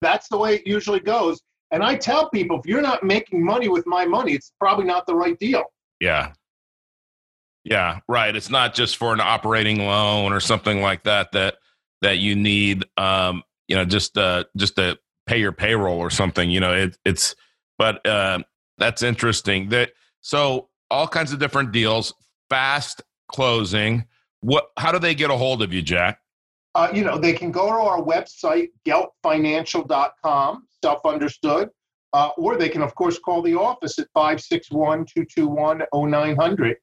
That's 0.00 0.28
the 0.28 0.38
way 0.38 0.56
it 0.56 0.66
usually 0.66 1.00
goes. 1.00 1.40
And 1.70 1.82
I 1.82 1.96
tell 1.96 2.30
people 2.30 2.58
if 2.58 2.66
you're 2.66 2.82
not 2.82 3.02
making 3.02 3.44
money 3.44 3.68
with 3.68 3.86
my 3.86 4.04
money, 4.04 4.32
it's 4.32 4.52
probably 4.58 4.84
not 4.84 5.06
the 5.06 5.14
right 5.14 5.38
deal. 5.38 5.64
Yeah. 6.00 6.32
Yeah, 7.64 8.00
right. 8.08 8.34
It's 8.34 8.50
not 8.50 8.74
just 8.74 8.96
for 8.96 9.12
an 9.12 9.20
operating 9.20 9.78
loan 9.78 10.32
or 10.32 10.40
something 10.40 10.82
like 10.82 11.04
that 11.04 11.32
that 11.32 11.56
that 12.02 12.18
you 12.18 12.36
need 12.36 12.84
um, 12.96 13.42
you 13.68 13.76
know, 13.76 13.84
just 13.84 14.16
uh 14.18 14.44
just 14.56 14.76
to 14.76 14.98
pay 15.26 15.38
your 15.38 15.52
payroll 15.52 15.98
or 15.98 16.10
something, 16.10 16.50
you 16.50 16.60
know, 16.60 16.74
it, 16.74 16.98
it's 17.04 17.34
but 17.78 18.06
uh 18.06 18.40
that's 18.78 19.02
interesting. 19.02 19.68
That 19.68 19.92
so 20.20 20.68
all 20.90 21.08
kinds 21.08 21.32
of 21.32 21.38
different 21.38 21.72
deals, 21.72 22.14
fast 22.48 23.02
closing. 23.28 24.04
What 24.40 24.68
how 24.76 24.92
do 24.92 24.98
they 24.98 25.14
get 25.14 25.30
a 25.30 25.36
hold 25.36 25.62
of 25.62 25.72
you, 25.72 25.82
Jack? 25.82 26.18
Uh, 26.74 26.88
you 26.92 27.04
know, 27.04 27.18
they 27.18 27.32
can 27.32 27.52
go 27.52 27.68
to 27.68 27.74
our 27.74 28.02
website, 28.02 28.68
geltfinancial.com, 28.86 30.66
self 30.82 31.06
understood. 31.06 31.70
Uh, 32.12 32.30
or 32.36 32.56
they 32.56 32.68
can, 32.68 32.80
of 32.80 32.94
course, 32.94 33.18
call 33.18 33.42
the 33.42 33.56
office 33.56 33.98
at 33.98 34.06
561 34.14 35.04
221 35.06 35.82
0900. 35.92 36.76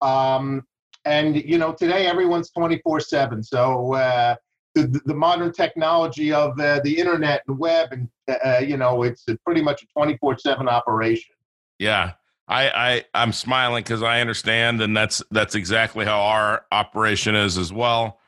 Um, 0.00 0.62
and 1.04 1.36
you 1.36 1.58
know, 1.58 1.72
today 1.72 2.06
everyone's 2.06 2.50
twenty 2.50 2.78
four 2.78 3.00
seven. 3.00 3.42
So 3.42 3.94
uh, 3.94 4.36
the, 4.74 5.00
the 5.04 5.14
modern 5.14 5.52
technology 5.52 6.32
of 6.32 6.58
uh, 6.60 6.80
the 6.84 6.98
internet 6.98 7.42
and 7.48 7.58
web, 7.58 7.92
and 7.92 8.08
uh, 8.44 8.58
you 8.58 8.76
know, 8.76 9.02
it's 9.02 9.24
pretty 9.44 9.62
much 9.62 9.82
a 9.82 9.86
twenty 9.86 10.16
four 10.18 10.38
seven 10.38 10.68
operation. 10.68 11.34
Yeah, 11.78 12.12
I, 12.48 12.68
I 12.68 13.04
I'm 13.14 13.32
smiling 13.32 13.82
because 13.82 14.02
I 14.02 14.20
understand, 14.20 14.80
and 14.82 14.96
that's 14.96 15.22
that's 15.30 15.54
exactly 15.54 16.04
how 16.04 16.20
our 16.20 16.64
operation 16.72 17.34
is 17.34 17.58
as 17.58 17.72
well. 17.72 18.20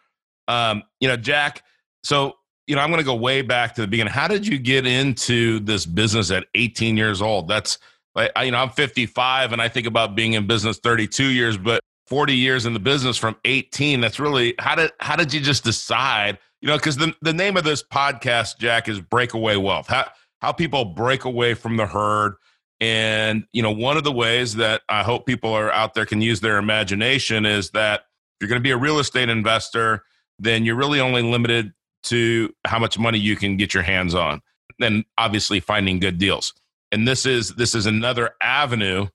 Um, 0.49 0.83
you 1.01 1.09
know, 1.09 1.17
Jack. 1.17 1.63
So 2.05 2.37
you 2.67 2.77
know, 2.77 2.83
I'm 2.83 2.91
going 2.91 3.01
to 3.01 3.05
go 3.05 3.15
way 3.15 3.43
back 3.43 3.75
to 3.75 3.81
the 3.81 3.87
beginning. 3.87 4.13
How 4.13 4.29
did 4.29 4.47
you 4.47 4.59
get 4.59 4.87
into 4.87 5.61
this 5.61 5.85
business 5.85 6.31
at 6.31 6.47
18 6.55 6.97
years 6.97 7.21
old? 7.21 7.49
That's 7.49 7.79
you 8.17 8.51
know, 8.51 8.59
I'm 8.59 8.71
55 8.71 9.53
and 9.53 9.63
I 9.63 9.69
think 9.69 9.87
about 9.87 10.15
being 10.15 10.35
in 10.35 10.47
business 10.47 10.79
32 10.79 11.25
years, 11.25 11.57
but 11.57 11.81
40 12.13 12.37
years 12.37 12.67
in 12.67 12.75
the 12.75 12.79
business 12.79 13.17
from 13.17 13.37
18. 13.47 14.03
That's 14.03 14.21
really 14.21 14.55
how 14.59 14.75
did 14.75 14.91
how 15.01 15.17
did 15.17 15.33
you 15.33 15.41
just 15.41 15.65
decide? 15.65 16.39
You 16.61 16.69
know, 16.69 16.77
because 16.77 16.99
the 16.99 17.15
the 17.23 17.33
name 17.33 17.57
of 17.57 17.65
this 17.65 17.83
podcast, 17.83 18.59
Jack, 18.59 18.87
is 18.87 19.01
Breakaway 19.01 19.57
Wealth. 19.57 19.87
How 19.87 20.11
how 20.43 20.53
people 20.53 20.85
break 20.85 21.25
away 21.25 21.55
from 21.55 21.79
the 21.79 21.87
herd. 21.87 22.35
And 22.83 23.47
you 23.55 23.63
know, 23.63 23.71
one 23.71 23.97
of 23.97 24.05
the 24.05 24.13
ways 24.13 24.57
that 24.57 24.83
I 24.91 25.05
hope 25.05 25.25
people 25.25 25.55
are 25.55 25.73
out 25.73 25.95
there 25.95 26.05
can 26.05 26.21
use 26.21 26.41
their 26.41 26.59
imagination 26.59 27.47
is 27.47 27.71
that 27.71 28.01
if 28.01 28.43
you're 28.43 28.49
going 28.51 28.61
to 28.61 28.63
be 28.63 28.73
a 28.73 28.77
real 28.77 28.99
estate 28.99 29.31
investor, 29.31 30.03
then 30.39 30.67
you're 30.67 30.77
really 30.77 31.01
only 31.01 31.23
limited 31.23 31.73
to 32.03 32.53
how 32.67 32.79
much 32.79 32.99
money 32.99 33.19
you 33.19 33.37
can 33.37 33.57
get 33.57 33.73
your 33.73 33.85
hands 33.85 34.15
on 34.15 34.43
and 34.83 35.07
obviously 35.17 35.61
finding 35.61 35.99
good 35.99 36.19
deals 36.19 36.53
and 36.91 37.09
this 37.09 37.25
is 37.25 37.55
this 37.55 37.75
is 37.75 37.87
another 37.87 38.33
avenue 38.43 39.07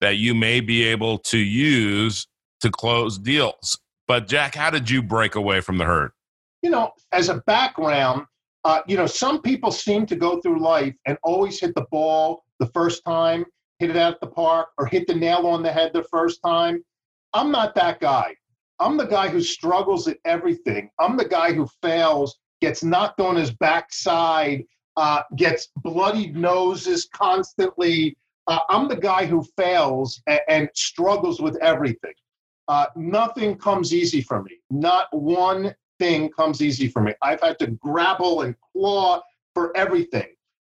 that 0.00 0.16
you 0.16 0.34
may 0.34 0.60
be 0.60 0.84
able 0.84 1.18
to 1.18 1.38
use 1.38 2.26
to 2.60 2.70
close 2.70 3.18
deals 3.18 3.78
but 4.06 4.26
jack 4.28 4.54
how 4.54 4.70
did 4.70 4.88
you 4.88 5.02
break 5.02 5.34
away 5.34 5.60
from 5.60 5.78
the 5.78 5.84
herd 5.84 6.12
you 6.62 6.70
know 6.70 6.92
as 7.12 7.28
a 7.28 7.36
background 7.46 8.24
uh, 8.64 8.82
you 8.86 8.96
know 8.96 9.06
some 9.06 9.40
people 9.40 9.70
seem 9.70 10.04
to 10.04 10.14
go 10.16 10.40
through 10.40 10.60
life 10.60 10.94
and 11.06 11.16
always 11.22 11.58
hit 11.58 11.74
the 11.74 11.86
ball 11.90 12.44
the 12.58 12.66
first 12.66 13.02
time 13.04 13.44
hit 13.78 13.88
it 13.88 13.96
out 13.96 14.20
the 14.20 14.26
park 14.26 14.68
or 14.76 14.86
hit 14.86 15.06
the 15.06 15.14
nail 15.14 15.46
on 15.46 15.62
the 15.62 15.72
head 15.72 15.90
the 15.94 16.04
first 16.04 16.40
time 16.44 16.84
i'm 17.32 17.50
not 17.50 17.74
that 17.74 18.00
guy 18.00 18.34
I'm 18.80 18.96
the 18.96 19.06
guy 19.06 19.28
who 19.28 19.42
struggles 19.42 20.08
at 20.08 20.16
everything. 20.24 20.90
I'm 20.98 21.16
the 21.18 21.28
guy 21.28 21.52
who 21.52 21.68
fails, 21.82 22.38
gets 22.62 22.82
knocked 22.82 23.20
on 23.20 23.36
his 23.36 23.50
backside, 23.50 24.64
uh, 24.96 25.22
gets 25.36 25.68
bloodied 25.76 26.34
noses 26.34 27.06
constantly. 27.12 28.16
Uh, 28.46 28.60
I'm 28.70 28.88
the 28.88 28.96
guy 28.96 29.26
who 29.26 29.44
fails 29.56 30.20
and, 30.26 30.40
and 30.48 30.68
struggles 30.74 31.42
with 31.42 31.56
everything. 31.62 32.14
Uh, 32.70 32.86
nothing 32.94 33.56
comes 33.56 33.92
easy 33.92 34.20
for 34.20 34.44
me. 34.44 34.52
Not 34.70 35.08
one 35.10 35.74
thing 35.98 36.30
comes 36.30 36.62
easy 36.62 36.86
for 36.86 37.02
me. 37.02 37.12
I've 37.20 37.40
had 37.40 37.58
to 37.58 37.66
grapple 37.66 38.42
and 38.42 38.54
claw 38.72 39.22
for 39.54 39.76
everything. 39.76 40.28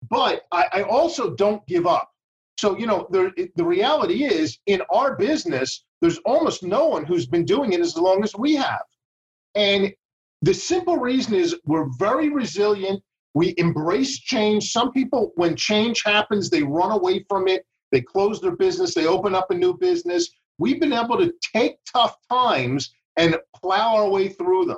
But 0.08 0.44
I, 0.52 0.66
I 0.74 0.82
also 0.84 1.34
don't 1.34 1.66
give 1.66 1.88
up. 1.88 2.12
So, 2.60 2.78
you 2.78 2.86
know, 2.86 3.08
the, 3.10 3.50
the 3.56 3.64
reality 3.64 4.26
is 4.26 4.60
in 4.68 4.84
our 4.92 5.16
business, 5.16 5.86
there's 6.00 6.20
almost 6.20 6.62
no 6.62 6.86
one 6.86 7.04
who's 7.04 7.26
been 7.26 7.46
doing 7.46 7.74
it 7.74 7.80
as 7.80 7.98
long 7.98 8.24
as 8.24 8.36
we 8.36 8.54
have. 8.54 8.84
And 9.56 9.92
the 10.44 10.54
simple 10.54 10.98
reason 10.98 11.34
is 11.34 11.56
we're 11.66 11.90
very 11.98 12.30
resilient. 12.30 13.02
We 13.34 13.56
embrace 13.58 14.20
change. 14.20 14.72
Some 14.72 14.92
people, 14.92 15.32
when 15.34 15.56
change 15.56 16.04
happens, 16.06 16.52
they 16.52 16.62
run 16.62 16.92
away 16.92 17.26
from 17.28 17.48
it. 17.48 17.66
They 17.92 18.02
close 18.02 18.40
their 18.40 18.56
business, 18.56 18.94
they 18.94 19.08
open 19.08 19.34
up 19.34 19.50
a 19.50 19.56
new 19.56 19.76
business. 19.76 20.30
We've 20.58 20.80
been 20.80 20.94
able 20.94 21.18
to 21.18 21.34
take 21.54 21.78
tough 21.92 22.16
times 22.30 22.94
and 23.18 23.38
plow 23.56 23.96
our 23.96 24.10
way 24.10 24.30
through 24.30 24.66
them. 24.66 24.78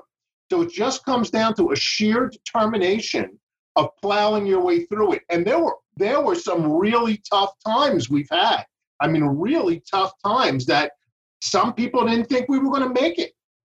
So 0.52 0.62
it 0.62 0.72
just 0.72 1.06
comes 1.06 1.30
down 1.30 1.56
to 1.56 1.72
a 1.72 1.76
sheer 1.76 2.28
determination 2.28 3.39
of 3.76 3.89
plowing 4.02 4.46
your 4.46 4.62
way 4.62 4.86
through 4.86 5.13
it. 5.13 5.22
And 5.30 5.46
there 5.46 5.60
were 5.60 5.76
there 5.98 6.22
were 6.22 6.36
some 6.36 6.72
really 6.72 7.22
tough 7.30 7.52
times 7.65 8.10
we've 8.10 8.30
had. 8.32 8.63
I 9.02 9.08
mean, 9.08 9.24
really 9.24 9.84
tough 9.89 10.13
times 10.26 10.65
that 10.68 10.94
some 11.42 11.74
people 11.74 12.06
didn't 12.06 12.28
think 12.28 12.50
we 12.50 12.60
were 12.60 12.72
going 12.72 12.94
to 12.94 13.02
make 13.02 13.20
it, 13.20 13.34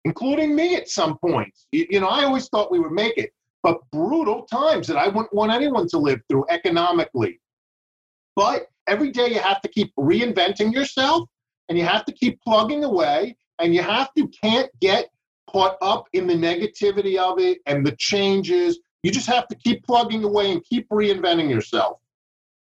including 0.06 0.56
me 0.56 0.76
at 0.76 0.90
some 0.90 1.18
points. 1.18 1.68
You, 1.72 1.88
you 1.90 2.00
know, 2.00 2.08
I 2.08 2.24
always 2.24 2.48
thought 2.48 2.72
we 2.72 2.80
would 2.80 2.92
make 2.92 3.18
it, 3.18 3.32
but 3.64 3.80
brutal 3.92 4.44
times 4.44 4.88
that 4.88 4.98
I 4.98 5.08
wouldn't 5.08 5.34
want 5.34 5.52
anyone 5.52 5.88
to 5.90 5.98
live 5.98 6.22
through 6.30 6.46
economically. 6.50 7.40
But 8.36 8.68
every 8.88 9.12
day 9.12 9.30
you 9.30 9.40
have 9.40 9.62
to 9.62 9.68
keep 9.68 9.94
reinventing 9.96 10.74
yourself 10.74 11.28
and 11.72 11.78
you 11.78 11.86
have 11.86 12.04
to 12.04 12.12
keep 12.12 12.42
plugging 12.42 12.84
away 12.84 13.38
and 13.60 13.74
you 13.74 13.82
have 13.82 14.14
to 14.16 14.28
can't 14.28 14.70
get 14.82 15.08
caught 15.50 15.78
up 15.82 16.06
in 16.12 16.28
the 16.28 16.34
negativity 16.34 17.18
of 17.18 17.40
it 17.40 17.60
and 17.66 17.88
the 17.88 17.96
changes. 17.98 18.78
You 19.04 19.12
just 19.12 19.28
have 19.28 19.48
to 19.48 19.56
keep 19.56 19.86
plugging 19.86 20.26
away 20.26 20.52
and 20.52 20.62
keep 20.66 20.90
reinventing 20.90 21.50
yourself. 21.50 22.00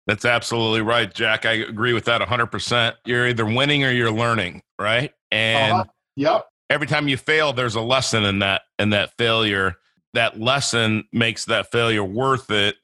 That's 0.06 0.24
absolutely 0.24 0.80
right, 0.80 1.12
Jack. 1.12 1.44
I 1.44 1.52
agree 1.52 1.92
with 1.92 2.06
that 2.06 2.22
100%. 2.22 2.94
You're 3.04 3.28
either 3.28 3.44
winning 3.44 3.84
or 3.84 3.90
you're 3.90 4.10
learning, 4.10 4.62
right? 4.80 5.12
And 5.30 5.72
uh-huh. 5.72 5.84
yep. 6.16 6.46
Every 6.70 6.86
time 6.86 7.06
you 7.06 7.18
fail, 7.18 7.52
there's 7.52 7.74
a 7.74 7.82
lesson 7.82 8.24
in 8.24 8.38
that 8.38 8.62
in 8.78 8.88
that 8.90 9.18
failure. 9.18 9.74
That 10.14 10.40
lesson 10.40 11.04
makes 11.12 11.44
that 11.44 11.70
failure 11.70 12.02
worth 12.02 12.50
it. 12.50 12.76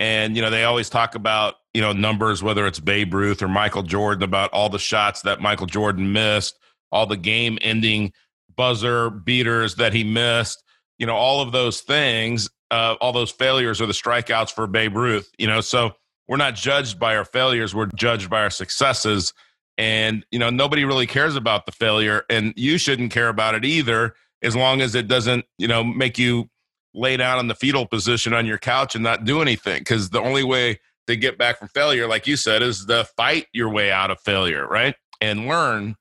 And 0.00 0.34
you 0.34 0.42
know, 0.42 0.50
they 0.50 0.64
always 0.64 0.90
talk 0.90 1.14
about, 1.14 1.54
you 1.74 1.80
know, 1.80 1.92
numbers 1.92 2.42
whether 2.42 2.66
it's 2.66 2.80
Babe 2.80 3.14
Ruth 3.14 3.42
or 3.42 3.48
Michael 3.48 3.82
Jordan 3.82 4.22
about 4.22 4.50
all 4.52 4.68
the 4.68 4.78
shots 4.78 5.22
that 5.22 5.40
Michael 5.40 5.66
Jordan 5.66 6.12
missed, 6.12 6.58
all 6.90 7.06
the 7.06 7.16
game-ending 7.16 8.12
buzzer 8.56 9.10
beaters 9.10 9.76
that 9.76 9.92
he 9.92 10.04
missed, 10.04 10.62
you 10.98 11.06
know, 11.06 11.14
all 11.14 11.40
of 11.40 11.52
those 11.52 11.80
things, 11.80 12.48
uh, 12.70 12.96
all 13.00 13.12
those 13.12 13.30
failures 13.30 13.80
are 13.80 13.86
the 13.86 13.92
strikeouts 13.92 14.52
for 14.52 14.66
Babe 14.66 14.96
Ruth, 14.96 15.30
you 15.38 15.46
know. 15.46 15.60
So 15.60 15.92
we're 16.30 16.36
not 16.36 16.54
judged 16.54 17.00
by 17.00 17.16
our 17.16 17.24
failures 17.24 17.74
we're 17.74 17.90
judged 17.96 18.30
by 18.30 18.40
our 18.40 18.50
successes 18.50 19.34
and 19.76 20.24
you 20.30 20.38
know 20.38 20.48
nobody 20.48 20.84
really 20.84 21.06
cares 21.06 21.34
about 21.34 21.66
the 21.66 21.72
failure 21.72 22.22
and 22.30 22.54
you 22.56 22.78
shouldn't 22.78 23.10
care 23.10 23.28
about 23.28 23.56
it 23.56 23.64
either 23.64 24.14
as 24.40 24.54
long 24.54 24.80
as 24.80 24.94
it 24.94 25.08
doesn't 25.08 25.44
you 25.58 25.66
know 25.66 25.82
make 25.82 26.18
you 26.18 26.48
lay 26.94 27.16
down 27.16 27.40
in 27.40 27.48
the 27.48 27.54
fetal 27.54 27.84
position 27.84 28.32
on 28.32 28.46
your 28.46 28.58
couch 28.58 28.94
and 28.94 29.02
not 29.02 29.24
do 29.24 29.42
anything 29.42 29.80
because 29.80 30.10
the 30.10 30.20
only 30.20 30.44
way 30.44 30.78
to 31.10 31.16
get 31.16 31.38
back 31.38 31.58
from 31.58 31.68
failure 31.68 32.06
like 32.06 32.26
you 32.26 32.36
said 32.36 32.62
is 32.62 32.84
to 32.86 33.04
fight 33.16 33.46
your 33.52 33.68
way 33.68 33.90
out 33.90 34.10
of 34.10 34.20
failure 34.20 34.66
right 34.66 34.94
and 35.20 35.46
learn 35.46 35.94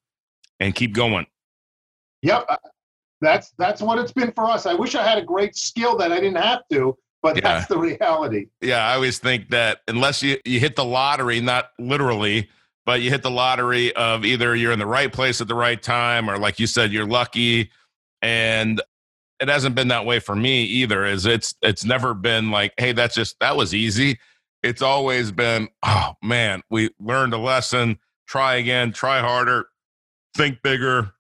and 0.59 0.75
keep 0.75 0.93
going 0.93 1.25
yep 2.21 2.45
uh, 2.49 2.57
that's 3.21 3.53
that's 3.57 3.81
what 3.81 3.99
it's 3.99 4.11
been 4.11 4.31
for 4.31 4.45
us 4.45 4.65
i 4.65 4.73
wish 4.73 4.95
i 4.95 5.03
had 5.05 5.17
a 5.17 5.23
great 5.23 5.55
skill 5.55 5.97
that 5.97 6.11
i 6.11 6.19
didn't 6.19 6.41
have 6.41 6.61
to 6.71 6.97
but 7.21 7.35
yeah. 7.35 7.41
that's 7.41 7.67
the 7.67 7.77
reality. 7.77 8.47
Yeah, 8.61 8.87
I 8.87 8.95
always 8.95 9.19
think 9.19 9.49
that 9.49 9.81
unless 9.87 10.23
you, 10.23 10.37
you 10.45 10.59
hit 10.59 10.75
the 10.75 10.85
lottery, 10.85 11.41
not 11.41 11.71
literally, 11.77 12.49
but 12.85 13.01
you 13.01 13.09
hit 13.09 13.23
the 13.23 13.31
lottery 13.31 13.93
of 13.95 14.25
either 14.25 14.55
you're 14.55 14.71
in 14.71 14.79
the 14.79 14.85
right 14.85 15.11
place 15.11 15.41
at 15.41 15.47
the 15.47 15.55
right 15.55 15.81
time 15.81 16.29
or 16.29 16.37
like 16.37 16.59
you 16.59 16.67
said, 16.67 16.91
you're 16.91 17.07
lucky. 17.07 17.71
And 18.21 18.81
it 19.39 19.47
hasn't 19.47 19.75
been 19.75 19.89
that 19.89 20.05
way 20.05 20.19
for 20.19 20.35
me 20.35 20.63
either. 20.63 21.05
Is 21.05 21.25
it's 21.25 21.55
it's 21.61 21.85
never 21.85 22.13
been 22.13 22.51
like, 22.51 22.73
hey, 22.77 22.91
that's 22.93 23.15
just 23.15 23.39
that 23.39 23.55
was 23.55 23.73
easy. 23.73 24.19
It's 24.63 24.81
always 24.81 25.31
been, 25.31 25.69
oh 25.83 26.13
man, 26.21 26.61
we 26.69 26.89
learned 26.99 27.33
a 27.33 27.37
lesson, 27.37 27.99
try 28.27 28.55
again, 28.55 28.91
try 28.91 29.19
harder, 29.19 29.67
think 30.35 30.61
bigger, 30.61 31.11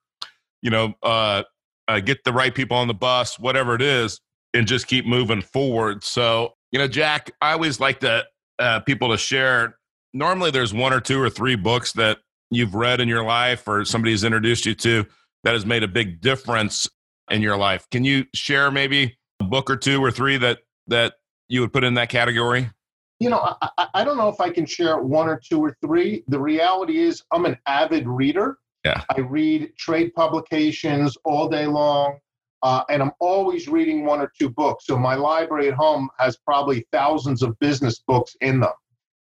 you 0.61 0.69
know, 0.69 0.93
uh, 1.03 1.43
uh 1.87 1.99
get 1.99 2.23
the 2.23 2.33
right 2.33 2.53
people 2.53 2.77
on 2.77 2.87
the 2.87 2.93
bus, 2.93 3.39
whatever 3.39 3.75
it 3.75 3.81
is 3.81 4.19
and 4.53 4.67
just 4.67 4.87
keep 4.87 5.05
moving 5.05 5.41
forward. 5.41 6.03
So, 6.03 6.53
you 6.71 6.79
know, 6.79 6.87
Jack, 6.87 7.31
I 7.41 7.53
always 7.53 7.79
like 7.79 7.99
to 8.01 8.25
uh, 8.57 8.79
people 8.81 9.09
to 9.09 9.17
share. 9.17 9.77
Normally, 10.13 10.51
there's 10.51 10.73
one 10.73 10.93
or 10.93 10.99
two 10.99 11.21
or 11.21 11.29
three 11.29 11.55
books 11.55 11.93
that 11.93 12.19
you've 12.49 12.73
read 12.73 12.99
in 12.99 13.07
your 13.07 13.23
life 13.23 13.67
or 13.67 13.85
somebody's 13.85 14.23
introduced 14.23 14.65
you 14.65 14.73
to 14.75 15.05
that 15.43 15.53
has 15.53 15.65
made 15.65 15.83
a 15.83 15.87
big 15.87 16.19
difference 16.21 16.89
in 17.29 17.41
your 17.41 17.57
life. 17.57 17.87
Can 17.91 18.03
you 18.03 18.25
share 18.33 18.71
maybe 18.71 19.17
a 19.39 19.43
book 19.43 19.69
or 19.69 19.77
two 19.77 20.03
or 20.03 20.11
three 20.11 20.37
that 20.37 20.59
that 20.87 21.13
you 21.47 21.61
would 21.61 21.71
put 21.71 21.83
in 21.83 21.93
that 21.93 22.09
category? 22.09 22.71
You 23.19 23.29
know, 23.29 23.55
I, 23.61 23.87
I 23.95 24.03
don't 24.03 24.17
know 24.17 24.29
if 24.29 24.39
I 24.39 24.49
can 24.49 24.65
share 24.65 25.01
one 25.01 25.27
or 25.27 25.39
two 25.43 25.59
or 25.59 25.75
three. 25.81 26.23
The 26.27 26.39
reality 26.39 26.99
is, 26.99 27.23
I'm 27.31 27.45
an 27.45 27.57
avid 27.67 28.07
reader. 28.07 28.57
Yeah. 28.85 29.03
I 29.13 29.19
read 29.19 29.75
trade 29.77 30.13
publications 30.13 31.17
all 31.25 31.49
day 31.49 31.65
long. 31.65 32.19
Uh, 32.61 32.83
and 32.89 33.01
I'm 33.01 33.11
always 33.19 33.69
reading 33.69 34.05
one 34.05 34.19
or 34.19 34.31
two 34.37 34.49
books. 34.49 34.85
So 34.85 34.97
my 34.97 35.15
library 35.15 35.69
at 35.69 35.75
home 35.75 36.09
has 36.17 36.37
probably 36.37 36.85
thousands 36.91 37.41
of 37.41 37.57
business 37.59 37.99
books 37.99 38.35
in 38.41 38.59
them. 38.59 38.73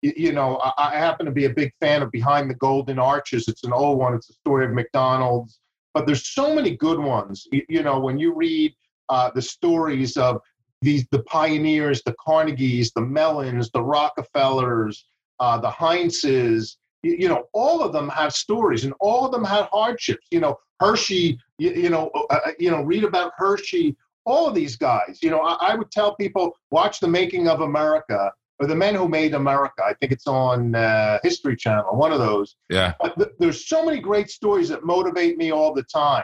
You, 0.01 0.13
you 0.15 0.31
know, 0.31 0.57
I, 0.57 0.73
I, 0.77 0.97
happen 0.97 1.25
to 1.25 1.31
be 1.31 1.45
a 1.45 1.49
big 1.49 1.71
fan 1.79 2.03
of 2.03 2.11
Behind 2.11 2.49
the 2.49 2.55
Golden 2.55 2.99
Arches. 2.99 3.47
It's 3.47 3.63
an 3.63 3.73
old 3.73 3.97
one. 3.97 4.13
It's 4.13 4.27
the 4.27 4.33
story 4.33 4.65
of 4.65 4.73
McDonald's. 4.73 5.59
But 5.95 6.05
there's 6.05 6.27
so 6.29 6.53
many 6.53 6.75
good 6.75 6.99
ones. 6.99 7.47
You, 7.51 7.63
you 7.67 7.81
know, 7.81 7.99
when 7.99 8.19
you 8.19 8.35
read 8.35 8.75
uh, 9.09 9.31
the 9.33 9.41
stories 9.41 10.17
of 10.17 10.39
these 10.85 11.05
the 11.11 11.23
pioneers, 11.23 12.01
the 12.03 12.15
Carnegies, 12.25 12.91
the 12.93 13.01
Mellons, 13.01 13.71
the 13.71 13.81
Rockefellers, 13.81 15.05
uh, 15.39 15.57
the 15.57 15.69
Heinzes, 15.69 16.77
you, 17.03 17.15
you 17.19 17.27
know, 17.27 17.45
all 17.53 17.83
of 17.83 17.91
them 17.91 18.09
have 18.09 18.33
stories, 18.33 18.85
and 18.85 18.93
all 18.99 19.25
of 19.25 19.31
them 19.31 19.43
had 19.43 19.65
hardships. 19.71 20.25
You 20.31 20.39
know, 20.39 20.57
Hershey, 20.79 21.37
you, 21.57 21.71
you 21.71 21.89
know, 21.89 22.09
uh, 22.15 22.33
uh, 22.33 22.51
you 22.59 22.71
know, 22.71 22.81
read 22.81 23.03
about 23.03 23.33
Hershey 23.37 23.95
all 24.25 24.47
of 24.47 24.55
these 24.55 24.75
guys. 24.75 25.19
You 25.21 25.29
know, 25.29 25.41
I, 25.41 25.71
I 25.71 25.75
would 25.75 25.91
tell 25.91 26.15
people 26.15 26.57
watch 26.71 26.99
the 26.99 27.07
making 27.07 27.47
of 27.47 27.61
America 27.61 28.31
or 28.59 28.67
the 28.67 28.75
men 28.75 28.95
who 28.95 29.07
made 29.07 29.33
America. 29.33 29.83
I 29.83 29.93
think 29.93 30.11
it's 30.11 30.27
on 30.27 30.75
uh, 30.75 31.19
History 31.23 31.55
Channel, 31.55 31.95
one 31.95 32.11
of 32.11 32.19
those. 32.19 32.55
Yeah. 32.69 32.93
But 32.99 33.15
th- 33.17 33.31
there's 33.39 33.67
so 33.67 33.85
many 33.85 33.99
great 33.99 34.29
stories 34.29 34.69
that 34.69 34.83
motivate 34.83 35.37
me 35.37 35.51
all 35.51 35.73
the 35.73 35.83
time. 35.83 36.23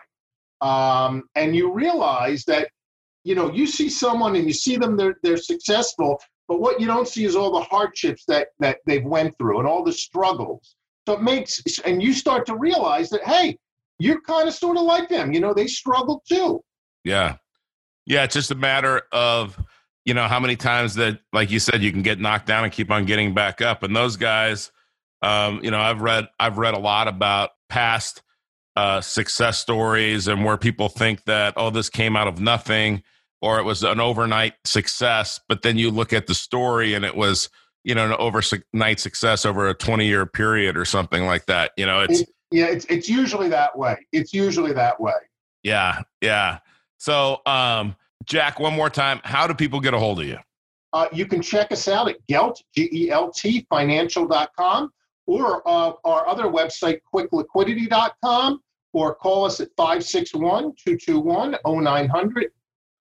Um, 0.61 1.23
and 1.35 1.55
you 1.55 1.73
realize 1.73 2.43
that, 2.45 2.69
you 3.23 3.35
know, 3.35 3.51
you 3.51 3.67
see 3.67 3.89
someone 3.89 4.35
and 4.35 4.47
you 4.47 4.53
see 4.53 4.77
them, 4.77 4.97
they're, 4.97 5.15
they're 5.23 5.37
successful, 5.37 6.19
but 6.47 6.59
what 6.59 6.81
you 6.81 6.87
don't 6.87 7.07
see 7.07 7.23
is 7.23 7.35
all 7.35 7.51
the 7.51 7.61
hardships 7.61 8.25
that, 8.27 8.49
that 8.59 8.79
they've 8.85 9.05
went 9.05 9.37
through 9.37 9.59
and 9.59 9.67
all 9.67 9.83
the 9.83 9.93
struggles. 9.93 10.75
So 11.07 11.13
it 11.13 11.21
makes, 11.21 11.61
and 11.85 12.01
you 12.01 12.13
start 12.13 12.45
to 12.47 12.55
realize 12.55 13.09
that, 13.09 13.23
hey, 13.23 13.57
you're 13.99 14.21
kind 14.21 14.47
of 14.47 14.53
sort 14.53 14.77
of 14.77 14.83
like 14.83 15.09
them. 15.09 15.31
You 15.31 15.39
know, 15.39 15.53
they 15.53 15.67
struggle 15.67 16.23
too. 16.27 16.61
Yeah. 17.03 17.35
Yeah. 18.05 18.23
It's 18.23 18.33
just 18.33 18.51
a 18.51 18.55
matter 18.55 19.03
of, 19.11 19.59
you 20.05 20.13
know, 20.13 20.27
how 20.27 20.39
many 20.39 20.55
times 20.55 20.95
that, 20.95 21.19
like 21.31 21.51
you 21.51 21.59
said, 21.59 21.83
you 21.83 21.91
can 21.91 22.01
get 22.01 22.19
knocked 22.19 22.47
down 22.47 22.63
and 22.63 22.73
keep 22.73 22.89
on 22.91 23.05
getting 23.05 23.33
back 23.33 23.61
up. 23.61 23.83
And 23.83 23.95
those 23.95 24.15
guys, 24.17 24.71
um, 25.21 25.63
you 25.63 25.69
know, 25.69 25.79
I've 25.79 26.01
read, 26.01 26.27
I've 26.39 26.57
read 26.57 26.73
a 26.73 26.79
lot 26.79 27.07
about 27.07 27.51
past 27.69 28.23
uh, 28.75 29.01
success 29.01 29.59
stories 29.59 30.27
and 30.27 30.45
where 30.45 30.57
people 30.57 30.89
think 30.89 31.23
that, 31.25 31.53
oh, 31.57 31.69
this 31.69 31.89
came 31.89 32.15
out 32.15 32.27
of 32.27 32.39
nothing 32.39 33.03
or 33.41 33.59
it 33.59 33.63
was 33.63 33.83
an 33.83 33.99
overnight 33.99 34.53
success. 34.65 35.39
But 35.47 35.61
then 35.61 35.77
you 35.77 35.91
look 35.91 36.13
at 36.13 36.27
the 36.27 36.35
story 36.35 36.93
and 36.93 37.03
it 37.03 37.15
was, 37.15 37.49
you 37.83 37.95
know, 37.95 38.05
an 38.05 38.13
overnight 38.13 38.99
success 38.99 39.45
over 39.45 39.67
a 39.67 39.73
20 39.73 40.05
year 40.05 40.25
period 40.25 40.77
or 40.77 40.85
something 40.85 41.25
like 41.25 41.45
that. 41.47 41.71
You 41.77 41.85
know, 41.85 42.01
it's, 42.01 42.23
yeah, 42.51 42.65
it's, 42.65 42.85
it's 42.85 43.09
usually 43.09 43.49
that 43.49 43.77
way. 43.77 43.97
It's 44.11 44.33
usually 44.33 44.73
that 44.73 44.99
way. 44.99 45.13
Yeah. 45.63 46.01
Yeah. 46.21 46.59
So, 46.97 47.41
um, 47.45 47.95
Jack, 48.25 48.59
one 48.59 48.75
more 48.75 48.89
time, 48.89 49.19
how 49.23 49.47
do 49.47 49.53
people 49.53 49.79
get 49.79 49.93
a 49.93 49.99
hold 49.99 50.19
of 50.19 50.27
you? 50.27 50.37
Uh, 50.93 51.07
you 51.11 51.25
can 51.25 51.41
check 51.41 51.71
us 51.71 51.87
out 51.87 52.09
at 52.09 52.17
Gelt, 52.27 52.61
G 52.75 52.89
E 52.91 53.11
L 53.11 53.31
T, 53.31 53.65
financial.com, 53.69 54.91
or 55.31 55.65
uh, 55.65 55.93
our 56.03 56.27
other 56.27 56.43
website, 56.43 56.99
quickliquidity.com, 57.13 58.61
or 58.91 59.15
call 59.15 59.45
us 59.45 59.61
at 59.61 59.69
561 59.77 60.73
221 60.75 61.55
0900. 61.65 62.51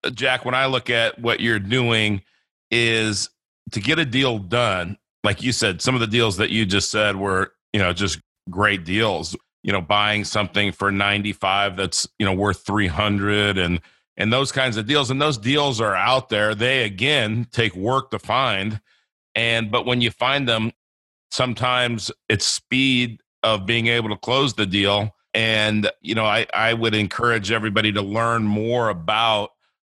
Uh, 0.05 0.11
Jack, 0.11 0.45
when 0.45 0.55
I 0.55 0.67
look 0.67 0.91
at 0.91 1.19
what 1.19 1.41
you're 1.41 1.59
doing, 1.59 2.23
is 2.71 3.31
to 3.73 3.81
get 3.81 3.99
a 3.99 4.05
deal 4.05 4.39
done, 4.39 4.97
like 5.25 5.43
you 5.43 5.51
said, 5.51 5.83
some 5.83 5.97
of 5.97 6.01
the 6.01 6.07
deals 6.07 6.37
that 6.37 6.51
you 6.51 6.65
just 6.65 6.93
said 6.93 7.17
were, 7.17 7.53
you 7.73 7.81
know, 7.81 7.93
just 7.93 8.21
great 8.49 8.85
deals. 8.85 9.37
You 9.65 9.73
know, 9.73 9.81
buying 9.81 10.25
something 10.25 10.71
for 10.71 10.93
95 10.93 11.77
that's, 11.77 12.09
you 12.21 12.25
know, 12.25 12.33
worth 12.33 12.65
300 12.65 13.59
and 13.59 13.81
and 14.17 14.33
those 14.33 14.53
kinds 14.53 14.77
of 14.77 14.87
deals. 14.87 15.11
And 15.11 15.21
those 15.21 15.37
deals 15.37 15.81
are 15.81 15.97
out 15.97 16.29
there. 16.29 16.55
They 16.55 16.85
again 16.85 17.49
take 17.51 17.75
work 17.75 18.13
to 18.13 18.21
find. 18.21 18.81
And 19.35 19.71
but 19.71 19.85
when 19.85 20.01
you 20.01 20.13
find 20.13 20.49
them, 20.49 20.73
sometimes 21.31 22.11
it's 22.29 22.47
speed 22.47 23.21
of 23.43 23.67
being 23.67 23.87
able 23.87 24.11
to 24.11 24.17
close 24.17 24.55
the 24.55 24.67
deal. 24.67 25.15
And 25.33 25.91
you 26.01 26.15
know, 26.15 26.25
I, 26.25 26.47
I 26.53 26.75
would 26.75 26.95
encourage 26.95 27.51
everybody 27.51 27.93
to 27.93 28.03
learn 28.03 28.45
more 28.45 28.89
about 28.89 29.51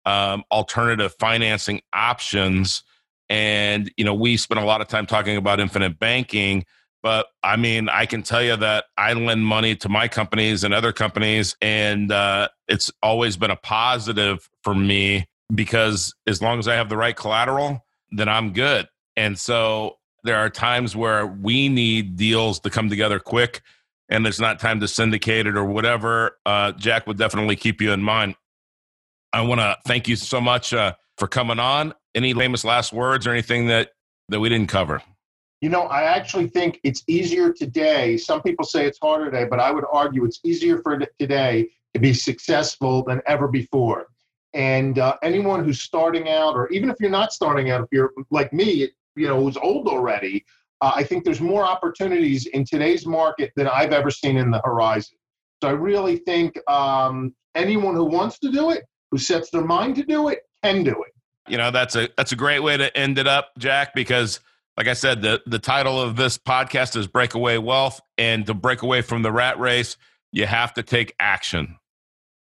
um, 0.05 0.45
alternative 0.51 1.15
financing 1.19 1.81
options. 1.93 2.83
And 3.29 3.91
you 3.97 4.05
know, 4.05 4.15
we 4.15 4.37
spent 4.37 4.61
a 4.61 4.65
lot 4.65 4.81
of 4.81 4.89
time 4.89 5.07
talking 5.07 5.37
about 5.37 5.61
infinite 5.61 5.99
banking 5.99 6.65
but 7.03 7.27
I 7.43 7.57
mean, 7.57 7.89
I 7.89 8.07
can 8.07 8.23
tell 8.23 8.43
you 8.43 8.57
that 8.57 8.85
I 8.97 9.13
lend 9.13 9.45
money 9.45 9.75
to 9.77 9.89
my 9.89 10.07
companies 10.07 10.63
and 10.63 10.73
other 10.73 10.93
companies, 10.93 11.57
and 11.61 12.13
uh, 12.13 12.49
it's 12.69 12.91
always 13.03 13.37
been 13.37 13.51
a 13.51 13.57
positive 13.57 14.49
for 14.63 14.75
me 14.75 15.27
because 15.53 16.15
as 16.27 16.41
long 16.41 16.61
as 16.61 16.69
I 16.69 16.75
have 16.75 16.89
the 16.89 16.97
right 16.97 17.17
collateral, 17.17 17.85
then 18.13 18.29
I'm 18.29 18.53
good. 18.53 18.87
And 19.17 19.39
so 19.39 19.99
there 20.25 20.37
are 20.37 20.51
times 20.51 20.95
where 20.95 21.27
we 21.27 21.69
need 21.69 22.17
deals 22.17 22.61
to 22.61 22.71
come 22.71 22.89
together 22.89 23.19
quick 23.19 23.63
and 24.09 24.25
there's 24.25 24.41
not 24.41 24.61
time 24.61 24.79
to 24.81 24.89
syndicate 24.89 25.47
it 25.47 25.57
or 25.57 25.65
whatever. 25.65 26.39
Uh, 26.45 26.73
Jack 26.73 27.07
would 27.07 27.17
definitely 27.17 27.57
keep 27.57 27.81
you 27.81 27.93
in 27.93 28.03
mind. 28.03 28.35
I 29.33 29.41
want 29.41 29.61
to 29.61 29.77
thank 29.87 30.07
you 30.07 30.17
so 30.17 30.41
much 30.41 30.75
uh, 30.75 30.95
for 31.17 31.27
coming 31.27 31.59
on. 31.59 31.95
Any 32.15 32.35
famous 32.35 32.65
last 32.65 32.93
words 32.93 33.27
or 33.27 33.31
anything 33.31 33.69
that, 33.69 33.91
that 34.29 34.39
we 34.39 34.51
didn't 34.51 34.69
cover? 34.69 35.03
You 35.63 35.71
know, 35.71 35.85
I 35.85 36.03
actually 36.03 36.49
think 36.49 36.79
it's 36.85 37.03
easier 37.07 37.53
today. 37.53 38.19
Some 38.19 38.43
people 38.43 38.67
say 38.67 38.85
it's 38.85 38.99
harder 39.01 39.27
today, 39.27 39.47
but 39.49 39.61
I 39.61 39.71
would 39.71 39.85
argue 39.91 40.25
it's 40.25 40.41
easier 40.45 40.83
for 40.83 40.99
today 41.19 41.71
to 41.95 42.01
be 42.01 42.13
successful 42.13 43.05
than 43.05 43.23
ever 43.27 43.49
before. 43.49 44.09
And 44.53 44.99
uh, 44.99 45.17
anyone 45.23 45.65
who's 45.65 45.81
starting 45.81 46.29
out, 46.29 46.55
or 46.55 46.69
even 46.69 46.91
if 46.91 46.97
you're 47.01 47.11
not 47.11 47.33
starting 47.33 47.71
out, 47.71 47.81
if 47.81 47.89
you're 47.91 48.13
like 48.31 48.53
me, 48.53 48.91
you 49.17 49.27
know, 49.27 49.43
who's 49.43 49.57
old 49.57 49.89
already, 49.89 50.45
uh, 50.81 50.93
I 50.95 51.05
think 51.05 51.25
there's 51.25 51.41
more 51.41 51.65
opportunities 51.65 52.47
in 52.47 52.65
today's 52.65 53.07
market 53.07 53.53
than 53.57 53.69
I've 53.69 53.93
ever 53.93 54.11
seen 54.11 54.37
in 54.37 54.51
the 54.51 54.61
horizon. 54.65 55.17
So 55.63 55.69
I 55.69 55.73
really 55.73 56.17
think 56.17 56.59
um, 56.69 57.35
anyone 57.55 57.95
who 57.95 58.05
wants 58.05 58.39
to 58.41 58.51
do 58.51 58.71
it, 58.71 58.85
who 59.11 59.19
sets 59.19 59.51
their 59.51 59.65
mind 59.65 59.97
to 59.97 60.03
do 60.03 60.29
it, 60.29 60.41
can 60.65 60.83
do 60.83 60.91
it. 60.91 61.13
You 61.49 61.59
know, 61.59 61.71
that's 61.71 61.97
a 61.97 62.09
that's 62.17 62.33
a 62.33 62.37
great 62.37 62.61
way 62.61 62.77
to 62.77 62.97
end 62.97 63.19
it 63.19 63.27
up, 63.27 63.51
Jack, 63.59 63.95
because 63.95 64.41
like 64.77 64.89
I 64.89 64.95
said, 64.95 65.23
the, 65.23 65.43
the 65.47 65.59
title 65.59 66.01
of 66.01 66.17
this 66.17 66.39
podcast 66.39 66.97
is 66.97 67.07
Breakaway 67.07 67.59
Wealth. 67.59 68.01
And 68.19 68.47
to 68.47 68.55
break 68.55 68.83
away 68.83 69.03
from 69.03 69.23
the 69.23 69.33
rat 69.33 69.59
race, 69.59 69.97
you 70.33 70.47
have 70.47 70.75
to 70.75 70.83
take 70.83 71.15
action. 71.21 71.77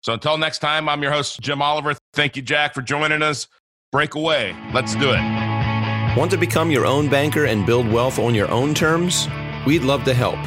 So 0.00 0.14
until 0.14 0.38
next 0.38 0.58
time, 0.58 0.88
I'm 0.88 1.02
your 1.02 1.12
host, 1.12 1.40
Jim 1.40 1.62
Oliver. 1.62 1.94
Thank 2.14 2.36
you, 2.36 2.42
Jack, 2.42 2.74
for 2.74 2.82
joining 2.82 3.22
us. 3.22 3.48
Breakaway. 3.92 4.56
Let's 4.72 4.94
do 4.96 5.12
it. 5.12 5.41
Want 6.16 6.30
to 6.32 6.36
become 6.36 6.70
your 6.70 6.84
own 6.84 7.08
banker 7.08 7.46
and 7.46 7.64
build 7.64 7.90
wealth 7.90 8.18
on 8.18 8.34
your 8.34 8.50
own 8.50 8.74
terms? 8.74 9.28
We'd 9.64 9.82
love 9.82 10.04
to 10.04 10.12
help. 10.12 10.38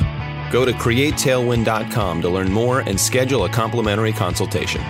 Go 0.51 0.63
to 0.63 0.71
createtailwind.com 0.71 2.21
to 2.21 2.30
learn 2.30 2.51
more 2.51 2.82
and 2.82 2.99
schedule 2.99 3.45
a 3.45 3.49
complimentary 3.49 4.13
consultation. 4.13 4.82